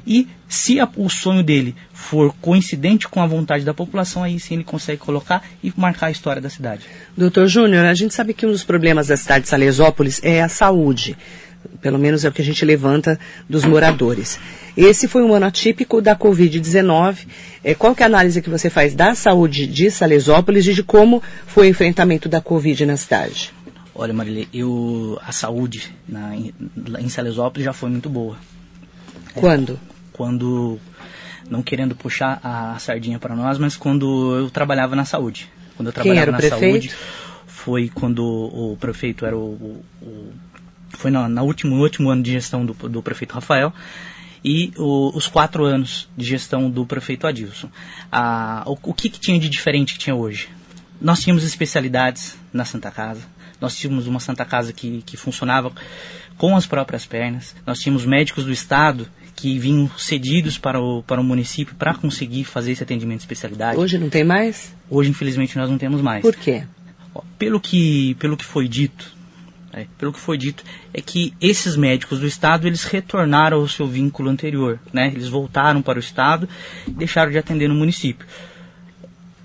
e 0.06 0.28
se 0.48 0.80
a, 0.80 0.88
o 0.96 1.08
sonho 1.08 1.42
dele 1.42 1.74
for 1.92 2.34
coincidente 2.40 3.08
com 3.08 3.22
a 3.22 3.26
vontade 3.26 3.64
da 3.64 3.74
população, 3.74 4.22
aí 4.22 4.38
sim 4.40 4.54
ele 4.54 4.64
consegue 4.64 4.98
colocar 4.98 5.44
e 5.62 5.72
marcar 5.76 6.06
a 6.06 6.10
história 6.10 6.42
da 6.42 6.50
cidade. 6.50 6.86
Doutor 7.16 7.46
Júnior, 7.46 7.84
a 7.84 7.94
gente 7.94 8.14
sabe 8.14 8.34
que 8.34 8.46
um 8.46 8.50
dos 8.50 8.64
problemas 8.64 9.08
da 9.08 9.16
cidade 9.16 9.44
de 9.44 9.48
Salesópolis 9.50 10.20
é 10.22 10.42
a 10.42 10.48
saúde. 10.48 11.16
Pelo 11.80 11.98
menos 11.98 12.24
é 12.24 12.28
o 12.28 12.32
que 12.32 12.40
a 12.40 12.44
gente 12.44 12.64
levanta 12.64 13.18
dos 13.48 13.64
moradores. 13.64 14.38
Esse 14.76 15.06
foi 15.06 15.22
um 15.22 15.34
ano 15.34 15.46
atípico 15.46 16.00
da 16.00 16.16
Covid-19. 16.16 17.26
É, 17.62 17.74
qual 17.74 17.94
que 17.94 18.02
é 18.02 18.06
a 18.06 18.08
análise 18.08 18.40
que 18.40 18.48
você 18.48 18.70
faz 18.70 18.94
da 18.94 19.14
saúde 19.14 19.66
de 19.66 19.90
Salesópolis 19.90 20.66
e 20.66 20.74
de 20.74 20.82
como 20.82 21.22
foi 21.46 21.66
o 21.66 21.70
enfrentamento 21.70 22.28
da 22.28 22.40
Covid 22.40 22.86
na 22.86 22.96
cidade? 22.96 23.52
Olha, 23.94 24.14
Marília, 24.14 24.46
eu, 24.54 25.18
a 25.22 25.32
saúde 25.32 25.94
na, 26.08 26.34
em, 26.34 26.54
em 26.98 27.08
Salesópolis 27.08 27.64
já 27.64 27.72
foi 27.72 27.90
muito 27.90 28.08
boa. 28.08 28.38
Quando? 29.34 29.78
Quando, 30.12 30.78
não 31.48 31.62
querendo 31.62 31.94
puxar 31.94 32.40
a 32.42 32.78
sardinha 32.78 33.18
para 33.18 33.34
nós, 33.34 33.58
mas 33.58 33.76
quando 33.76 34.36
eu 34.36 34.50
trabalhava 34.50 34.94
na 34.94 35.04
saúde. 35.04 35.50
Quando 35.76 35.88
eu 35.88 35.92
trabalhava 35.92 36.14
Quem 36.14 36.22
era 36.22 36.30
o 36.30 36.32
na 36.32 36.38
prefeito? 36.38 36.84
saúde, 36.84 36.94
foi 37.46 37.88
quando 37.88 38.24
o 38.24 38.76
prefeito 38.78 39.24
era 39.24 39.36
o, 39.36 39.82
o 40.02 40.32
foi 40.96 41.10
no, 41.10 41.28
no, 41.28 41.44
último, 41.44 41.76
último 41.76 42.10
ano 42.10 42.22
de 42.22 42.32
gestão 42.32 42.64
do, 42.64 42.74
do 42.74 43.02
prefeito 43.02 43.34
Rafael 43.34 43.72
e 44.44 44.72
o, 44.76 45.16
os 45.16 45.26
quatro 45.26 45.64
anos 45.64 46.08
de 46.16 46.24
gestão 46.24 46.70
do 46.70 46.84
prefeito 46.84 47.26
Adilson. 47.26 47.70
Ah, 48.10 48.62
o, 48.66 48.76
o 48.82 48.94
que, 48.94 49.08
que 49.08 49.20
tinha 49.20 49.38
de 49.38 49.48
diferente 49.48 49.94
que 49.94 49.98
tinha 49.98 50.14
hoje? 50.14 50.48
Nós 51.00 51.20
tínhamos 51.20 51.44
especialidades 51.44 52.36
na 52.52 52.64
Santa 52.64 52.90
Casa, 52.90 53.22
nós 53.60 53.76
tínhamos 53.76 54.06
uma 54.06 54.20
Santa 54.20 54.44
Casa 54.44 54.72
que, 54.72 55.02
que 55.02 55.16
funcionava 55.16 55.72
com 56.36 56.56
as 56.56 56.66
próprias 56.66 57.06
pernas, 57.06 57.54
nós 57.66 57.78
tínhamos 57.78 58.04
médicos 58.04 58.44
do 58.44 58.52
Estado 58.52 59.08
que 59.40 59.58
vinham 59.58 59.90
cedidos 59.96 60.58
para 60.58 60.78
o, 60.78 61.02
para 61.02 61.18
o 61.18 61.24
município 61.24 61.74
para 61.74 61.94
conseguir 61.94 62.44
fazer 62.44 62.72
esse 62.72 62.82
atendimento 62.82 63.18
de 63.18 63.22
especialidade. 63.22 63.78
Hoje 63.78 63.96
não 63.96 64.10
tem 64.10 64.22
mais? 64.22 64.74
Hoje, 64.90 65.08
infelizmente, 65.08 65.56
nós 65.56 65.70
não 65.70 65.78
temos 65.78 66.02
mais. 66.02 66.20
Por 66.20 66.36
quê? 66.36 66.64
Pelo 67.38 67.58
que, 67.58 68.14
pelo 68.16 68.36
que 68.36 68.44
foi 68.44 68.68
dito, 68.68 69.14
é, 69.72 69.86
pelo 69.96 70.12
que 70.12 70.20
foi 70.20 70.36
dito, 70.36 70.62
é 70.92 71.00
que 71.00 71.32
esses 71.40 71.74
médicos 71.74 72.20
do 72.20 72.26
Estado, 72.26 72.66
eles 72.66 72.84
retornaram 72.84 73.58
ao 73.58 73.68
seu 73.68 73.86
vínculo 73.86 74.28
anterior, 74.28 74.78
né? 74.92 75.06
Eles 75.06 75.28
voltaram 75.28 75.80
para 75.80 75.96
o 75.96 76.00
Estado 76.00 76.46
e 76.86 76.90
deixaram 76.90 77.30
de 77.30 77.38
atender 77.38 77.68
no 77.68 77.74
município. 77.74 78.26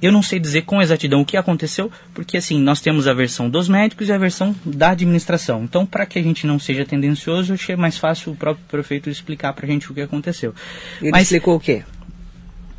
Eu 0.02 0.12
não 0.12 0.22
sei 0.22 0.40
dizer 0.40 0.64
com 0.64 0.82
exatidão 0.82 1.22
o 1.22 1.26
que 1.26 1.38
aconteceu, 1.38 1.92
porque 2.14 2.38
assim, 2.38 2.60
nós 2.60 2.82
temos 2.82 3.08
a 3.08 3.14
versão 3.14 3.50
dos 3.50 3.70
médicos 3.70 4.10
e 4.10 4.12
a 4.12 4.18
versão 4.18 4.56
da 4.66 4.92
administração. 4.92 5.64
Então, 5.64 5.86
para 5.86 6.06
que 6.06 6.20
a 6.20 6.24
gente 6.24 6.46
não 6.46 6.60
seja 6.60 6.86
tendencioso, 6.86 7.52
eu 7.52 7.56
achei 7.56 7.76
mais 7.76 7.98
fácil 7.98 8.34
o 8.34 8.36
próprio 8.36 8.66
prefeito 8.68 9.10
explicar 9.10 9.54
para 9.54 9.66
a 9.66 9.70
gente 9.70 9.90
o 9.92 9.94
que 9.94 10.02
aconteceu. 10.02 10.54
Ele 11.02 11.12
Mas, 11.12 11.24
explicou 11.24 11.56
o 11.56 11.60
quê? 11.60 11.84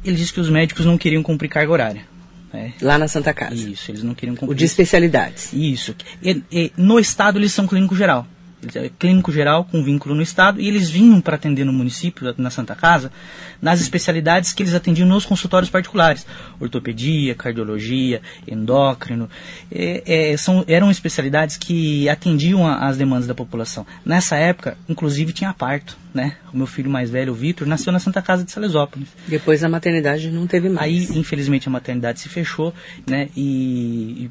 Ele 0.04 0.16
disse 0.16 0.32
que 0.32 0.40
os 0.40 0.50
médicos 0.50 0.84
não 0.84 0.96
queriam 0.98 1.22
cumprir 1.22 1.48
carga 1.48 1.72
horária. 1.72 2.16
É. 2.54 2.70
Lá 2.80 2.96
na 2.96 3.08
Santa 3.08 3.34
Casa. 3.34 3.54
Isso, 3.54 3.90
eles 3.90 4.02
não 4.02 4.14
queriam 4.14 4.36
cumprir. 4.36 4.52
O 4.52 4.54
de 4.54 4.64
especialidades. 4.64 5.52
Isso. 5.52 5.94
E, 6.22 6.42
e, 6.50 6.72
no 6.76 6.98
estado 6.98 7.38
eles 7.38 7.52
são 7.52 7.66
clínico 7.66 7.96
geral. 7.96 8.26
É 8.74 8.90
clínico 8.98 9.30
geral 9.30 9.64
com 9.64 9.82
vínculo 9.82 10.14
no 10.14 10.22
Estado, 10.22 10.60
e 10.60 10.66
eles 10.66 10.88
vinham 10.88 11.20
para 11.20 11.36
atender 11.36 11.64
no 11.64 11.72
município, 11.72 12.34
na 12.38 12.50
Santa 12.50 12.74
Casa, 12.74 13.12
nas 13.60 13.80
especialidades 13.80 14.52
que 14.52 14.62
eles 14.62 14.74
atendiam 14.74 15.06
nos 15.06 15.26
consultórios 15.26 15.70
particulares. 15.70 16.26
Ortopedia, 16.58 17.34
cardiologia, 17.34 18.22
endócrino. 18.48 19.28
É, 19.70 20.30
é, 20.32 20.36
são, 20.36 20.64
eram 20.66 20.90
especialidades 20.90 21.56
que 21.56 22.08
atendiam 22.08 22.66
as 22.66 22.96
demandas 22.96 23.26
da 23.26 23.34
população. 23.34 23.86
Nessa 24.04 24.36
época, 24.36 24.76
inclusive, 24.88 25.32
tinha 25.32 25.52
parto. 25.52 25.96
Né? 26.14 26.34
O 26.50 26.56
meu 26.56 26.66
filho 26.66 26.88
mais 26.88 27.10
velho, 27.10 27.32
o 27.32 27.36
Vitor, 27.36 27.68
nasceu 27.68 27.92
na 27.92 27.98
Santa 27.98 28.22
Casa 28.22 28.42
de 28.42 28.50
Salesópolis. 28.50 29.08
Depois 29.28 29.62
a 29.62 29.68
maternidade 29.68 30.30
não 30.30 30.46
teve 30.46 30.70
mais. 30.70 31.10
Aí, 31.10 31.18
infelizmente, 31.18 31.68
a 31.68 31.70
maternidade 31.70 32.20
se 32.20 32.28
fechou, 32.30 32.72
né? 33.06 33.28
e, 33.36 34.24
e 34.24 34.30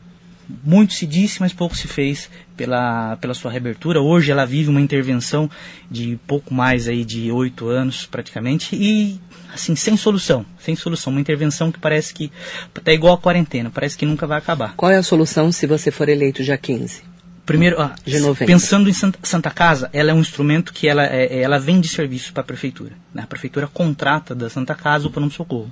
muito 0.64 0.94
se 0.94 1.06
disse, 1.06 1.40
mas 1.40 1.54
pouco 1.54 1.76
se 1.76 1.88
fez 1.88 2.30
pela, 2.56 3.18
pela 3.18 3.34
sua 3.34 3.52
reabertura. 3.52 4.02
Hoje 4.02 4.32
ela 4.32 4.46
vive 4.46 4.70
uma 4.70 4.82
intervenção 4.82 5.50
de 5.90 6.20
pouco 6.28 6.54
mais 6.54 6.88
aí 6.88 7.04
de 7.04 7.32
oito 7.32 7.68
anos 7.68 8.06
praticamente 8.06 8.76
e 8.76 9.20
assim 9.54 9.76
sem 9.76 9.96
solução, 9.96 10.46
sem 10.60 10.76
solução, 10.76 11.12
uma 11.12 11.22
intervenção 11.22 11.72
que 11.72 11.80
parece 11.80 12.14
que 12.14 12.32
está 12.76 12.92
igual 12.92 13.14
a 13.14 13.18
quarentena, 13.18 13.70
parece 13.70 13.98
que 13.98 14.06
nunca 14.06 14.28
vai 14.28 14.38
acabar. 14.38 14.74
Qual 14.76 14.92
é 14.92 14.98
a 14.98 15.04
solução 15.04 15.52
se 15.52 15.66
você 15.66 15.92
for 15.92 16.10
eleito 16.10 16.44
dia 16.44 16.58
15? 16.58 17.16
Primeiro, 17.46 17.80
ah, 17.80 17.94
pensando 18.40 18.90
em 18.90 18.94
Santa, 18.94 19.52
Casa, 19.52 19.88
ela 19.94 20.10
é 20.10 20.14
um 20.14 20.20
instrumento 20.20 20.74
que 20.74 20.88
ela, 20.88 21.06
é, 21.06 21.42
ela 21.42 21.60
vende 21.60 21.88
serviço 21.88 22.34
para 22.34 22.42
a 22.42 22.46
prefeitura. 22.46 22.94
Né? 23.14 23.22
A 23.22 23.28
prefeitura 23.28 23.68
contrata 23.68 24.34
da 24.34 24.50
Santa 24.50 24.74
Casa 24.74 25.08
o 25.08 25.12
pronto-socorro. 25.12 25.72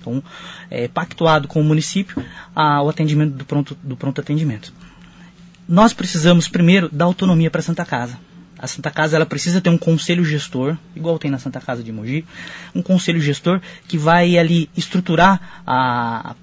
Então, 0.00 0.22
é 0.70 0.88
pactuado 0.88 1.46
com 1.46 1.60
o 1.60 1.64
município 1.64 2.24
a, 2.54 2.82
o 2.82 2.88
atendimento 2.88 3.34
do 3.34 3.44
pronto, 3.44 3.76
do 3.82 3.96
pronto 3.96 4.20
atendimento. 4.20 4.72
Nós 5.68 5.92
precisamos 5.92 6.48
primeiro 6.48 6.88
dar 6.90 7.04
autonomia 7.04 7.50
para 7.50 7.60
a 7.60 7.62
Santa 7.62 7.84
Casa. 7.84 8.18
A 8.58 8.66
Santa 8.66 8.90
Casa 8.90 9.16
ela 9.16 9.24
precisa 9.24 9.60
ter 9.60 9.70
um 9.70 9.78
conselho 9.78 10.22
gestor, 10.22 10.76
igual 10.94 11.18
tem 11.18 11.30
na 11.30 11.38
Santa 11.38 11.60
Casa 11.60 11.82
de 11.82 11.90
Mogi, 11.90 12.26
um 12.74 12.82
conselho 12.82 13.18
gestor 13.18 13.58
que 13.88 13.96
vai 13.96 14.36
ali 14.36 14.68
estruturar 14.76 15.62
a, 15.66 16.34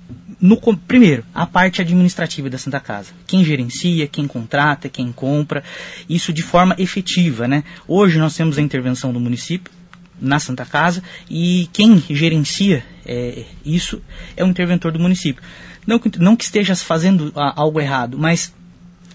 no, 0.41 0.57
primeiro 0.75 1.23
a 1.31 1.45
parte 1.45 1.79
administrativa 1.79 2.49
da 2.49 2.57
Santa 2.57 2.79
Casa, 2.79 3.11
quem 3.27 3.43
gerencia, 3.43 4.07
quem 4.07 4.25
contrata, 4.25 4.89
quem 4.89 5.11
compra, 5.11 5.63
isso 6.09 6.33
de 6.33 6.41
forma 6.41 6.75
efetiva, 6.79 7.47
né? 7.47 7.63
Hoje 7.87 8.17
nós 8.17 8.35
temos 8.35 8.57
a 8.57 8.61
intervenção 8.63 9.13
do 9.13 9.19
município, 9.19 9.71
na 10.19 10.39
Santa 10.39 10.65
Casa 10.65 11.03
e 11.29 11.69
quem 11.71 12.03
gerencia 12.09 12.83
é, 13.05 13.45
isso 13.65 14.01
é 14.35 14.43
o 14.43 14.47
interventor 14.47 14.91
do 14.91 14.99
município. 14.99 15.41
Não 15.85 15.97
que, 15.97 16.19
não 16.19 16.35
que 16.35 16.43
esteja 16.43 16.75
fazendo 16.75 17.31
a, 17.35 17.61
algo 17.61 17.79
errado, 17.79 18.17
mas 18.17 18.53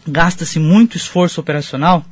gasta-se 0.07 0.59
muito 0.59 0.97
esforço 0.97 1.41
operacional 1.41 2.05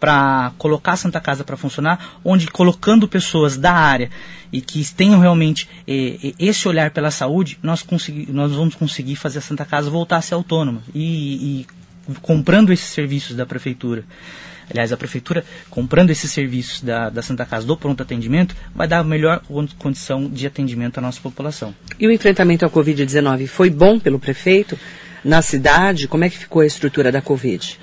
para 0.00 0.52
colocar 0.58 0.92
a 0.92 0.96
Santa 0.96 1.20
Casa 1.20 1.44
para 1.44 1.56
funcionar, 1.56 2.18
onde 2.24 2.48
colocando 2.48 3.06
pessoas 3.06 3.56
da 3.56 3.72
área 3.72 4.10
e 4.52 4.60
que 4.60 4.84
tenham 4.92 5.20
realmente 5.20 5.68
é, 5.86 6.34
esse 6.38 6.66
olhar 6.66 6.90
pela 6.90 7.10
saúde, 7.10 7.58
nós, 7.62 7.86
nós 8.28 8.52
vamos 8.52 8.74
conseguir 8.74 9.16
fazer 9.16 9.38
a 9.38 9.42
Santa 9.42 9.64
Casa 9.64 9.90
voltar 9.90 10.16
a 10.16 10.22
ser 10.22 10.34
autônoma 10.34 10.82
e, 10.94 11.60
e 11.60 11.66
comprando 12.20 12.72
esses 12.72 12.88
serviços 12.88 13.36
da 13.36 13.46
prefeitura 13.46 14.04
aliás, 14.72 14.92
a 14.92 14.96
prefeitura 14.96 15.44
comprando 15.70 16.10
esses 16.10 16.30
serviços 16.30 16.80
da, 16.80 17.10
da 17.10 17.22
Santa 17.22 17.44
Casa 17.44 17.66
do 17.66 17.76
pronto 17.76 18.02
atendimento, 18.02 18.56
vai 18.74 18.88
dar 18.88 18.98
a 18.98 19.04
melhor 19.04 19.42
condição 19.78 20.28
de 20.28 20.46
atendimento 20.46 20.98
à 20.98 21.00
nossa 21.00 21.20
população. 21.20 21.74
E 22.00 22.06
o 22.06 22.10
enfrentamento 22.10 22.64
à 22.64 22.70
Covid-19 22.70 23.46
foi 23.46 23.70
bom 23.70 24.00
pelo 24.00 24.18
prefeito? 24.18 24.78
Na 25.24 25.40
cidade, 25.40 26.08
como 26.08 26.24
é 26.24 26.30
que 26.30 26.38
ficou 26.38 26.62
a 26.62 26.66
estrutura 26.66 27.12
da 27.12 27.22
Covid? 27.22 27.78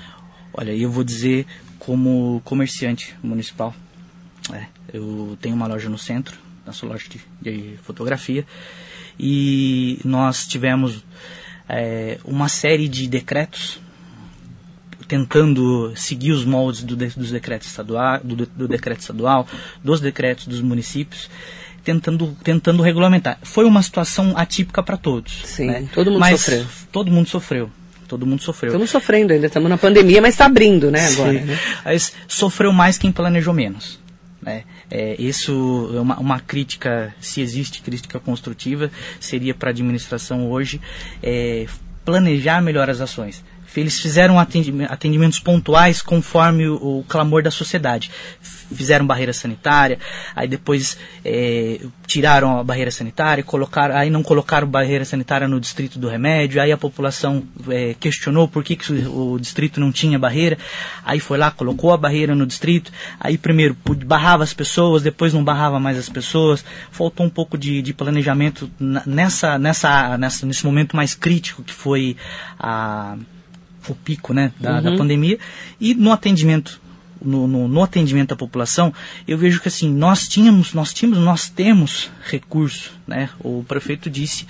Olha, 0.52 0.72
eu 0.72 0.90
vou 0.90 1.04
dizer 1.04 1.46
como 1.78 2.42
comerciante 2.44 3.14
municipal. 3.22 3.74
É, 4.52 4.66
eu 4.92 5.38
tenho 5.40 5.54
uma 5.54 5.66
loja 5.66 5.88
no 5.88 5.96
centro, 5.96 6.36
na 6.66 6.72
sua 6.72 6.90
loja 6.90 7.06
de, 7.08 7.20
de 7.40 7.76
fotografia. 7.82 8.44
E 9.18 9.98
nós 10.04 10.46
tivemos 10.46 11.04
é, 11.68 12.18
uma 12.24 12.48
série 12.48 12.88
de 12.88 13.06
decretos 13.06 13.80
tentando 15.10 15.92
seguir 15.96 16.30
os 16.30 16.44
moldes 16.44 16.84
do, 16.84 16.94
dos 16.94 17.32
decretos 17.32 17.66
estadual, 17.66 18.20
do, 18.22 18.46
do, 18.46 18.68
decreto 18.68 19.00
estadual, 19.00 19.44
dos 19.82 20.00
decretos 20.00 20.46
dos 20.46 20.60
municípios, 20.60 21.28
tentando, 21.82 22.36
tentando 22.44 22.80
regulamentar. 22.80 23.36
Foi 23.42 23.64
uma 23.64 23.82
situação 23.82 24.34
atípica 24.36 24.84
para 24.84 24.96
todos. 24.96 25.42
Sim, 25.44 25.66
né? 25.66 25.88
todo 25.92 26.12
mundo 26.12 26.20
mas 26.20 26.40
sofreu. 26.40 26.66
Todo 26.92 27.10
mundo 27.10 27.28
sofreu. 27.28 27.70
Todo 28.06 28.24
mundo 28.24 28.40
sofreu. 28.40 28.68
Estamos 28.68 28.88
sofrendo 28.88 29.32
ainda, 29.32 29.46
estamos 29.46 29.68
na 29.68 29.76
pandemia, 29.76 30.22
mas 30.22 30.34
está 30.34 30.46
abrindo, 30.46 30.92
né, 30.92 31.04
agora. 31.08 31.32
Né? 31.32 31.58
Mas 31.84 32.12
sofreu 32.28 32.72
mais 32.72 32.96
quem 32.96 33.10
planejou 33.10 33.52
menos. 33.52 33.98
Né? 34.40 34.62
É, 34.88 35.16
isso 35.20 35.90
é 35.92 36.00
uma, 36.00 36.20
uma, 36.20 36.38
crítica, 36.38 37.12
se 37.20 37.40
existe 37.40 37.82
crítica 37.82 38.20
construtiva, 38.20 38.92
seria 39.18 39.54
para 39.54 39.70
a 39.70 39.72
administração 39.72 40.48
hoje 40.48 40.80
é, 41.20 41.66
planejar 42.04 42.62
melhor 42.62 42.88
as 42.88 43.00
ações. 43.00 43.42
Eles 43.76 44.00
fizeram 44.00 44.38
atendimentos 44.38 45.38
pontuais 45.38 46.02
conforme 46.02 46.66
o, 46.66 46.98
o 46.98 47.04
clamor 47.08 47.42
da 47.42 47.50
sociedade. 47.50 48.10
Fizeram 48.72 49.06
barreira 49.06 49.32
sanitária, 49.32 49.98
aí 50.34 50.46
depois 50.46 50.96
é, 51.24 51.80
tiraram 52.06 52.58
a 52.58 52.64
barreira 52.64 52.90
sanitária, 52.90 53.42
colocaram, 53.42 53.96
aí 53.96 54.10
não 54.10 54.22
colocaram 54.22 54.66
barreira 54.66 55.04
sanitária 55.04 55.48
no 55.48 55.60
distrito 55.60 55.98
do 55.98 56.08
remédio, 56.08 56.60
aí 56.60 56.70
a 56.70 56.78
população 56.78 57.42
é, 57.68 57.94
questionou 57.98 58.46
por 58.46 58.62
que, 58.62 58.76
que 58.76 58.92
o, 58.92 59.32
o, 59.32 59.40
distrito 59.40 59.80
não 59.80 59.90
tinha 59.90 60.18
barreira, 60.18 60.56
aí 61.04 61.18
foi 61.18 61.36
lá, 61.36 61.50
colocou 61.50 61.92
a 61.92 61.96
barreira 61.96 62.34
no 62.34 62.46
distrito, 62.46 62.92
aí 63.18 63.36
primeiro 63.36 63.76
barrava 64.06 64.44
as 64.44 64.54
pessoas, 64.54 65.02
depois 65.02 65.34
não 65.34 65.42
barrava 65.42 65.80
mais 65.80 65.98
as 65.98 66.08
pessoas, 66.08 66.64
faltou 66.92 67.26
um 67.26 67.30
pouco 67.30 67.58
de, 67.58 67.82
de 67.82 67.92
planejamento 67.92 68.70
nessa, 69.06 69.58
nessa, 69.58 70.16
nessa, 70.16 70.46
nesse 70.46 70.64
momento 70.64 70.94
mais 70.94 71.14
crítico 71.14 71.62
que 71.62 71.72
foi 71.72 72.16
a 72.58 73.16
o 73.88 73.94
pico 73.94 74.32
né, 74.32 74.52
da, 74.58 74.76
uhum. 74.76 74.82
da 74.82 74.96
pandemia. 74.96 75.38
E 75.80 75.94
no 75.94 76.12
atendimento 76.12 76.80
no, 77.22 77.46
no, 77.46 77.68
no, 77.68 77.82
atendimento 77.82 78.32
à 78.32 78.36
população, 78.36 78.94
eu 79.28 79.36
vejo 79.36 79.60
que 79.60 79.68
assim, 79.68 79.92
nós 79.92 80.26
tínhamos, 80.26 80.72
nós 80.72 80.92
tínhamos, 80.94 81.18
nós 81.18 81.48
temos 81.50 82.10
recurso, 82.24 82.92
né? 83.06 83.28
O 83.40 83.62
prefeito 83.62 84.08
disse 84.08 84.46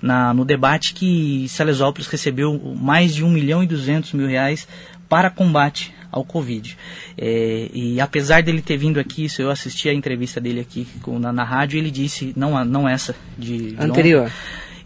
na, 0.00 0.32
no 0.32 0.42
debate 0.42 0.94
que 0.94 1.46
Salesópolis 1.48 2.08
recebeu 2.08 2.58
mais 2.80 3.14
de 3.14 3.22
1 3.22 3.28
milhão 3.28 3.62
e 3.62 3.66
200 3.66 4.14
mil 4.14 4.26
reais 4.26 4.66
para 5.06 5.28
combate 5.28 5.92
ao 6.10 6.24
Covid. 6.24 6.76
É, 7.18 7.68
e 7.74 8.00
apesar 8.00 8.42
dele 8.42 8.62
ter 8.62 8.76
vindo 8.76 8.98
aqui, 8.98 9.28
se 9.28 9.42
eu 9.42 9.50
assisti 9.50 9.88
a 9.88 9.94
entrevista 9.94 10.40
dele 10.40 10.60
aqui 10.60 10.86
na, 11.20 11.32
na 11.32 11.44
rádio, 11.44 11.78
ele 11.78 11.90
disse, 11.90 12.32
não, 12.36 12.64
não 12.64 12.88
essa 12.88 13.14
de, 13.36 13.74
anterior. 13.78 14.30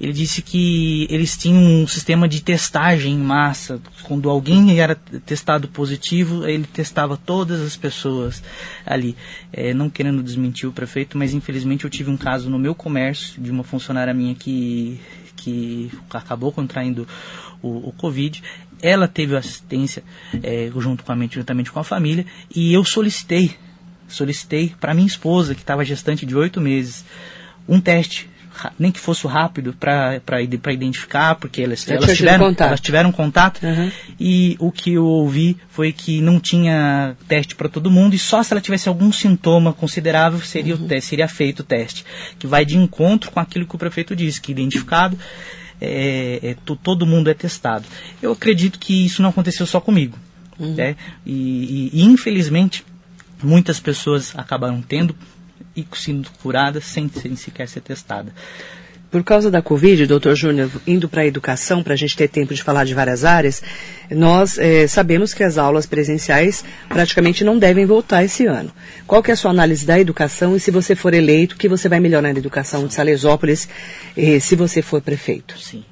Ele 0.01 0.13
disse 0.13 0.43
que 0.43 1.07
eles 1.11 1.37
tinham 1.37 1.61
um 1.61 1.87
sistema 1.87 2.29
de 2.29 2.41
testagem 2.41 3.15
em 3.15 3.19
massa. 3.19 3.81
Quando 4.05 4.31
alguém 4.31 4.79
era 4.79 4.95
testado 4.95 5.67
positivo, 5.67 6.47
ele 6.47 6.65
testava 6.65 7.17
todas 7.17 7.61
as 7.61 7.77
pessoas 7.77 8.43
ali. 8.87 9.17
É, 9.53 9.75
não 9.75 9.91
querendo 9.91 10.23
desmentir 10.23 10.69
o 10.69 10.73
prefeito, 10.73 11.19
mas 11.19 11.35
infelizmente 11.35 11.85
eu 11.85 11.91
tive 11.91 12.11
um 12.11 12.17
caso 12.17 12.49
no 12.49 12.59
meu 12.59 12.75
comércio 12.75 13.43
de 13.43 13.51
uma 13.51 13.65
funcionária 13.65 14.15
minha 14.15 14.37
que, 14.37 15.01
que 15.35 15.91
acabou 16.11 16.53
contraindo 16.53 17.07
o, 17.61 17.89
o 17.89 17.93
Covid. 17.93 18.41
Ela 18.81 19.09
teve 19.09 19.37
assistência 19.37 20.05
é, 20.41 20.71
junto 20.79 21.03
com 21.03 21.11
a, 21.11 21.17
juntamente 21.29 21.73
com 21.73 21.81
a 21.81 21.85
família 21.85 22.25
e 22.55 22.73
eu 22.73 22.85
solicitei, 22.85 23.57
solicitei 24.07 24.73
para 24.81 24.95
minha 24.95 25.09
esposa, 25.09 25.57
que 25.57 25.61
estava 25.61 25.85
gestante 25.85 26.25
de 26.25 26.37
oito 26.37 26.61
meses, 26.61 27.05
um 27.69 27.81
teste 27.81 28.31
nem 28.79 28.91
que 28.91 29.01
fosse 29.01 29.27
rápido 29.27 29.75
para 29.75 30.43
identificar, 30.73 31.35
porque 31.37 31.63
elas, 31.63 31.89
elas 31.89 32.17
tiveram, 32.17 32.47
contato. 32.47 32.69
elas 32.69 32.81
tiveram 32.81 33.13
contato. 33.13 33.63
Uhum. 33.63 33.91
E 34.19 34.57
o 34.59 34.71
que 34.71 34.95
eu 34.95 35.05
ouvi 35.05 35.57
foi 35.71 35.93
que 35.93 36.21
não 36.21 36.41
tinha 36.41 37.17
teste 37.27 37.55
para 37.55 37.69
todo 37.69 37.91
mundo 37.91 38.15
e 38.15 38.19
só 38.19 38.43
se 38.43 38.53
ela 38.53 38.61
tivesse 38.61 38.89
algum 38.89 39.13
sintoma 39.13 39.73
considerável 39.73 40.41
seria, 40.41 40.75
uhum. 40.75 40.85
o 40.85 40.89
teste, 40.89 41.11
seria 41.11 41.29
feito 41.29 41.61
o 41.61 41.65
teste. 41.65 42.05
Que 42.39 42.47
vai 42.47 42.65
de 42.65 42.77
encontro 42.77 43.31
com 43.31 43.41
aquilo 43.41 43.67
que 43.67 43.75
o 43.75 43.79
prefeito 43.79 44.15
disse, 44.15 44.41
que 44.41 44.53
identificado 44.53 45.19
é, 45.81 46.41
é, 46.43 46.57
todo 46.83 47.07
mundo 47.07 47.31
é 47.31 47.35
testado. 47.35 47.85
Eu 48.21 48.33
acredito 48.33 48.79
que 48.79 49.07
isso 49.07 49.23
não 49.23 49.31
aconteceu 49.31 49.67
só 49.67 49.81
comigo. 49.81 50.19
Uhum. 50.59 50.75
Né? 50.75 50.97
E, 51.25 51.91
e, 51.93 52.01
e 52.01 52.05
infelizmente 52.05 52.85
muitas 53.43 53.79
pessoas 53.79 54.37
acabaram 54.37 54.83
tendo 54.83 55.15
e 55.79 55.87
sendo 55.97 56.29
curada 56.43 56.81
sem, 56.81 57.09
sem 57.09 57.37
sequer 57.37 57.69
ser 57.69 57.81
testada. 57.81 58.33
Por 59.11 59.25
causa 59.25 59.51
da 59.51 59.63
Covid, 59.63 60.07
doutor 60.07 60.37
Júnior, 60.37 60.71
indo 60.87 61.09
para 61.09 61.23
a 61.23 61.27
educação, 61.27 61.83
para 61.83 61.95
a 61.95 61.97
gente 61.97 62.15
ter 62.15 62.29
tempo 62.29 62.53
de 62.53 62.63
falar 62.63 62.85
de 62.85 62.93
várias 62.93 63.25
áreas, 63.25 63.63
nós 64.11 64.59
é, 64.59 64.87
sabemos 64.87 65.33
que 65.33 65.43
as 65.43 65.57
aulas 65.57 65.87
presenciais 65.87 66.63
praticamente 66.91 67.43
não 67.43 67.59
devem 67.59 67.87
voltar 67.87 68.23
esse 68.23 68.45
ano. 68.45 68.71
Qual 69.07 69.23
que 69.23 69.31
é 69.31 69.35
a 69.35 69.37
sua 69.37 69.51
análise 69.51 69.87
da 69.87 69.99
educação 69.99 70.55
e 70.55 70.61
se 70.61 70.71
você 70.71 70.95
for 70.95 71.15
eleito, 71.15 71.55
o 71.55 71.59
que 71.59 71.71
você 71.71 71.89
vai 71.89 72.01
melhorar 72.01 72.35
na 72.35 72.39
educação 72.39 72.87
de 72.87 72.93
Salesópolis 72.93 73.67
eh, 74.15 74.41
se 74.41 74.55
você 74.55 74.83
for 74.83 75.01
prefeito? 75.01 75.59
Sim. 75.59 75.85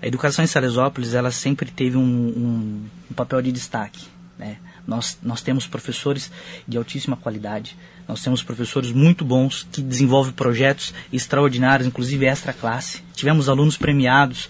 A 0.00 0.06
educação 0.06 0.42
em 0.42 0.48
Salesópolis, 0.48 1.12
ela 1.12 1.30
sempre 1.30 1.70
teve 1.70 1.98
um, 1.98 2.00
um, 2.00 2.82
um 3.10 3.14
papel 3.14 3.42
de 3.42 3.52
destaque. 3.52 4.06
Né? 4.38 4.56
Nós, 4.86 5.18
nós 5.22 5.42
temos 5.42 5.66
professores 5.66 6.30
de 6.66 6.76
altíssima 6.76 7.16
qualidade, 7.16 7.76
nós 8.08 8.22
temos 8.22 8.42
professores 8.42 8.92
muito 8.92 9.24
bons 9.24 9.66
que 9.72 9.82
desenvolvem 9.82 10.32
projetos 10.32 10.94
extraordinários, 11.12 11.88
inclusive 11.88 12.24
extra 12.24 12.52
classe. 12.52 13.02
Tivemos 13.14 13.48
alunos 13.48 13.76
premiados 13.76 14.48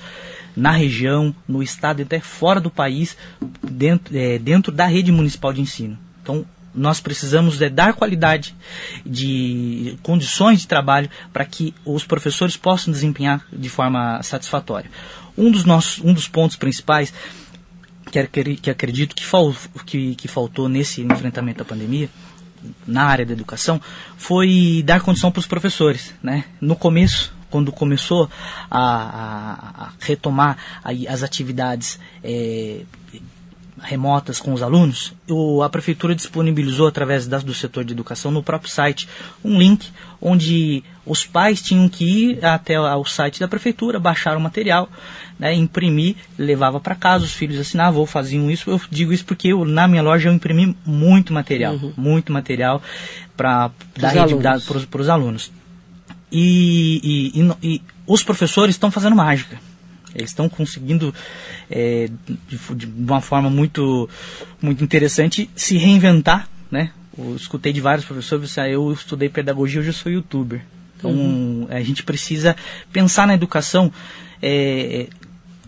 na 0.54 0.70
região, 0.70 1.34
no 1.46 1.62
estado 1.62 2.00
e 2.00 2.02
até 2.02 2.20
fora 2.20 2.60
do 2.60 2.70
país, 2.70 3.16
dentro, 3.62 4.16
é, 4.16 4.38
dentro 4.38 4.72
da 4.72 4.86
rede 4.86 5.12
municipal 5.12 5.52
de 5.52 5.60
ensino. 5.60 5.98
Então, 6.22 6.44
nós 6.74 7.00
precisamos 7.00 7.60
é, 7.62 7.70
dar 7.70 7.94
qualidade 7.94 8.54
de 9.04 9.98
condições 10.02 10.60
de 10.60 10.68
trabalho 10.68 11.08
para 11.32 11.44
que 11.44 11.74
os 11.84 12.04
professores 12.04 12.56
possam 12.56 12.92
desempenhar 12.92 13.44
de 13.50 13.68
forma 13.68 14.22
satisfatória. 14.22 14.90
Um 15.36 15.50
dos, 15.50 15.64
nossos, 15.64 16.02
um 16.02 16.12
dos 16.14 16.28
pontos 16.28 16.56
principais 16.56 17.12
que, 18.10 18.56
que 18.56 18.70
acredito 18.70 19.14
que, 19.14 19.24
fal, 19.24 19.54
que, 19.84 20.14
que 20.14 20.28
faltou 20.28 20.68
nesse 20.68 21.02
enfrentamento 21.02 21.62
à 21.62 21.64
pandemia 21.64 22.08
na 22.86 23.04
área 23.04 23.26
da 23.26 23.32
educação 23.32 23.80
foi 24.16 24.82
dar 24.84 25.00
condição 25.00 25.30
para 25.30 25.40
os 25.40 25.46
professores. 25.46 26.14
Né? 26.22 26.44
No 26.60 26.76
começo, 26.76 27.34
quando 27.50 27.72
começou 27.72 28.28
a, 28.70 28.80
a, 28.80 29.84
a 29.84 29.92
retomar 30.00 30.56
as 31.08 31.22
atividades 31.22 31.98
é, 32.22 32.82
remotas 33.82 34.40
com 34.40 34.52
os 34.52 34.62
alunos, 34.62 35.12
o, 35.28 35.62
a 35.62 35.68
prefeitura 35.68 36.14
disponibilizou 36.14 36.86
através 36.86 37.26
da, 37.26 37.38
do 37.38 37.52
setor 37.52 37.84
de 37.84 37.92
educação 37.92 38.30
no 38.30 38.42
próprio 38.42 38.70
site 38.70 39.08
um 39.44 39.58
link 39.58 39.90
onde 40.20 40.82
os 41.04 41.24
pais 41.24 41.60
tinham 41.60 41.88
que 41.88 42.04
ir 42.04 42.44
até 42.44 42.80
o 42.80 43.04
site 43.04 43.38
da 43.38 43.46
prefeitura, 43.46 44.00
baixar 44.00 44.36
o 44.36 44.40
material, 44.40 44.88
né, 45.38 45.54
imprimir, 45.54 46.16
levava 46.38 46.80
para 46.80 46.94
casa, 46.94 47.24
os 47.24 47.32
filhos 47.32 47.60
assinavam 47.60 48.00
ou 48.00 48.06
faziam 48.06 48.50
isso. 48.50 48.70
Eu 48.70 48.80
digo 48.90 49.12
isso 49.12 49.24
porque 49.24 49.48
eu, 49.48 49.64
na 49.64 49.86
minha 49.86 50.02
loja 50.02 50.28
eu 50.28 50.32
imprimi 50.32 50.76
muito 50.84 51.32
material, 51.32 51.74
uhum. 51.74 51.92
muito 51.96 52.32
material 52.32 52.82
para 53.36 53.70
dar 53.98 54.60
para 54.60 55.00
os 55.00 55.08
alunos. 55.08 55.52
E, 56.32 57.32
e, 57.32 57.40
e, 57.40 57.74
e 57.74 57.82
os 58.06 58.22
professores 58.22 58.74
estão 58.74 58.90
fazendo 58.90 59.14
mágica. 59.14 59.58
Eles 60.16 60.30
estão 60.30 60.48
conseguindo, 60.48 61.14
é, 61.70 62.08
de, 62.48 62.58
de, 62.74 62.86
uma 62.86 63.20
forma 63.20 63.50
muito, 63.50 64.08
muito 64.60 64.82
interessante, 64.82 65.50
se 65.54 65.76
reinventar, 65.76 66.48
né? 66.70 66.90
Eu 67.16 67.36
escutei 67.36 67.72
de 67.72 67.80
vários 67.80 68.04
professores, 68.04 68.56
eu 68.56 68.92
estudei 68.92 69.28
pedagogia, 69.28 69.80
hoje 69.80 69.90
eu 69.90 69.94
sou 69.94 70.12
youtuber. 70.12 70.60
Então, 70.98 71.10
uhum. 71.10 71.66
a 71.70 71.80
gente 71.82 72.02
precisa 72.02 72.56
pensar 72.92 73.26
na 73.26 73.34
educação 73.34 73.92
é, 74.42 75.08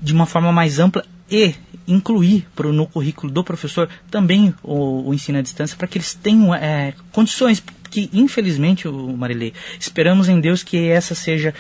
de 0.00 0.12
uma 0.12 0.26
forma 0.26 0.52
mais 0.52 0.78
ampla 0.78 1.04
e 1.30 1.54
incluir 1.87 2.46
pro, 2.54 2.72
no 2.72 2.87
currículo 2.87 3.32
do 3.32 3.42
professor 3.42 3.88
também 4.11 4.54
o, 4.62 5.08
o 5.08 5.14
ensino 5.14 5.38
à 5.38 5.42
distância 5.42 5.76
para 5.76 5.87
que 5.87 5.98
eles 5.98 6.14
tenham 6.14 6.54
é, 6.54 6.94
condições 7.12 7.62
que 7.90 8.11
infelizmente 8.12 8.88
Marilei 8.88 9.53
esperamos 9.79 10.29
em 10.29 10.40
Deus 10.40 10.62
que 10.62 10.88
essa 10.88 11.14
seja 11.14 11.55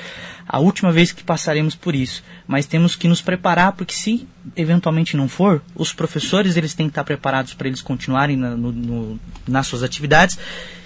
a 0.46 0.58
última 0.58 0.90
vez 0.90 1.12
que 1.12 1.22
passaremos 1.22 1.74
por 1.74 1.94
isso 1.94 2.22
mas 2.46 2.66
temos 2.66 2.96
que 2.96 3.08
nos 3.08 3.20
preparar 3.20 3.72
porque 3.72 3.94
se 3.94 4.26
eventualmente 4.56 5.16
não 5.16 5.28
for 5.28 5.62
os 5.74 5.92
professores 5.92 6.56
eles 6.56 6.74
têm 6.74 6.86
que 6.86 6.92
estar 6.92 7.04
preparados 7.04 7.54
para 7.54 7.68
eles 7.68 7.82
continuarem 7.82 8.36
na, 8.36 8.50
no, 8.50 8.72
no, 8.72 9.20
nas 9.46 9.66
suas 9.66 9.82
atividades 9.82 10.38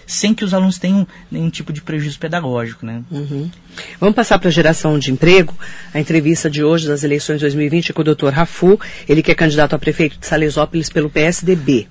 sem 0.07 0.35
que 0.35 0.45
os 0.45 0.53
alunos 0.53 0.79
tenham 0.79 1.07
nenhum 1.31 1.51
tipo 1.51 1.73
de 1.73 1.81
prejuízo 1.81 2.19
pedagógico. 2.19 2.85
Né? 2.85 3.03
Uhum. 3.11 3.51
Vamos 3.99 4.15
passar 4.15 4.39
para 4.39 4.49
a 4.49 4.53
geração 4.53 4.99
de 4.99 5.11
emprego. 5.11 5.55
A 5.93 6.01
entrevista 6.01 6.51
de 6.51 6.63
hoje 6.63 6.87
das 6.87 7.03
eleições 7.03 7.41
2020 7.41 7.91
é 7.91 7.93
com 7.95 8.03
o 8.03 8.05
Dr. 8.05 8.29
Rafu, 8.29 8.79
ele 9.09 9.23
que 9.23 9.31
é 9.31 9.35
candidato 9.35 9.75
a 9.75 9.79
prefeito 9.79 10.19
de 10.19 10.27
Salesópolis 10.27 10.89
pelo 10.89 11.11
PSDB. 11.11 11.89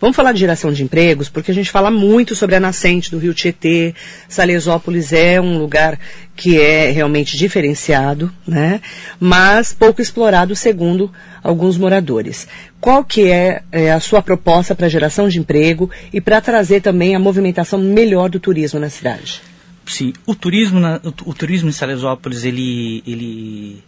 Vamos 0.00 0.14
falar 0.14 0.32
de 0.32 0.38
geração 0.38 0.72
de 0.72 0.84
empregos, 0.84 1.28
porque 1.28 1.50
a 1.50 1.54
gente 1.54 1.70
fala 1.70 1.90
muito 1.90 2.36
sobre 2.36 2.54
a 2.54 2.60
nascente 2.60 3.10
do 3.10 3.18
Rio 3.18 3.34
Tietê. 3.34 3.94
Salesópolis 4.28 5.12
é 5.12 5.40
um 5.40 5.58
lugar 5.58 5.98
que 6.36 6.60
é 6.60 6.90
realmente 6.90 7.36
diferenciado, 7.36 8.32
né? 8.46 8.80
Mas 9.18 9.72
pouco 9.72 10.00
explorado 10.00 10.54
segundo 10.54 11.10
alguns 11.42 11.76
moradores. 11.76 12.46
Qual 12.80 13.02
que 13.02 13.28
é, 13.28 13.62
é 13.72 13.90
a 13.90 13.98
sua 13.98 14.22
proposta 14.22 14.72
para 14.72 14.88
geração 14.88 15.28
de 15.28 15.40
emprego 15.40 15.90
e 16.12 16.20
para 16.20 16.40
trazer 16.40 16.80
também 16.80 17.16
a 17.16 17.18
movimentação 17.18 17.80
melhor 17.80 18.30
do 18.30 18.38
turismo 18.38 18.78
na 18.78 18.88
cidade? 18.88 19.42
Sim, 19.84 20.12
o 20.26 20.34
turismo, 20.34 20.78
na, 20.78 21.00
o, 21.02 21.30
o, 21.30 21.34
turismo 21.34 21.70
em 21.70 21.72
Salesópolis, 21.72 22.44
ele, 22.44 23.02
ele, 23.06 23.82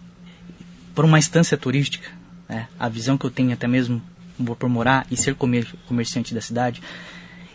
por 0.94 1.04
uma 1.04 1.18
instância 1.18 1.56
turística, 1.56 2.08
né, 2.48 2.66
a 2.78 2.88
visão 2.88 3.18
que 3.18 3.26
eu 3.26 3.30
tenho 3.30 3.52
até 3.52 3.68
mesmo 3.68 4.02
por 4.44 4.68
morar 4.68 5.06
e 5.10 5.16
ser 5.16 5.34
comer, 5.34 5.66
comerciante 5.86 6.34
da 6.34 6.40
cidade, 6.40 6.82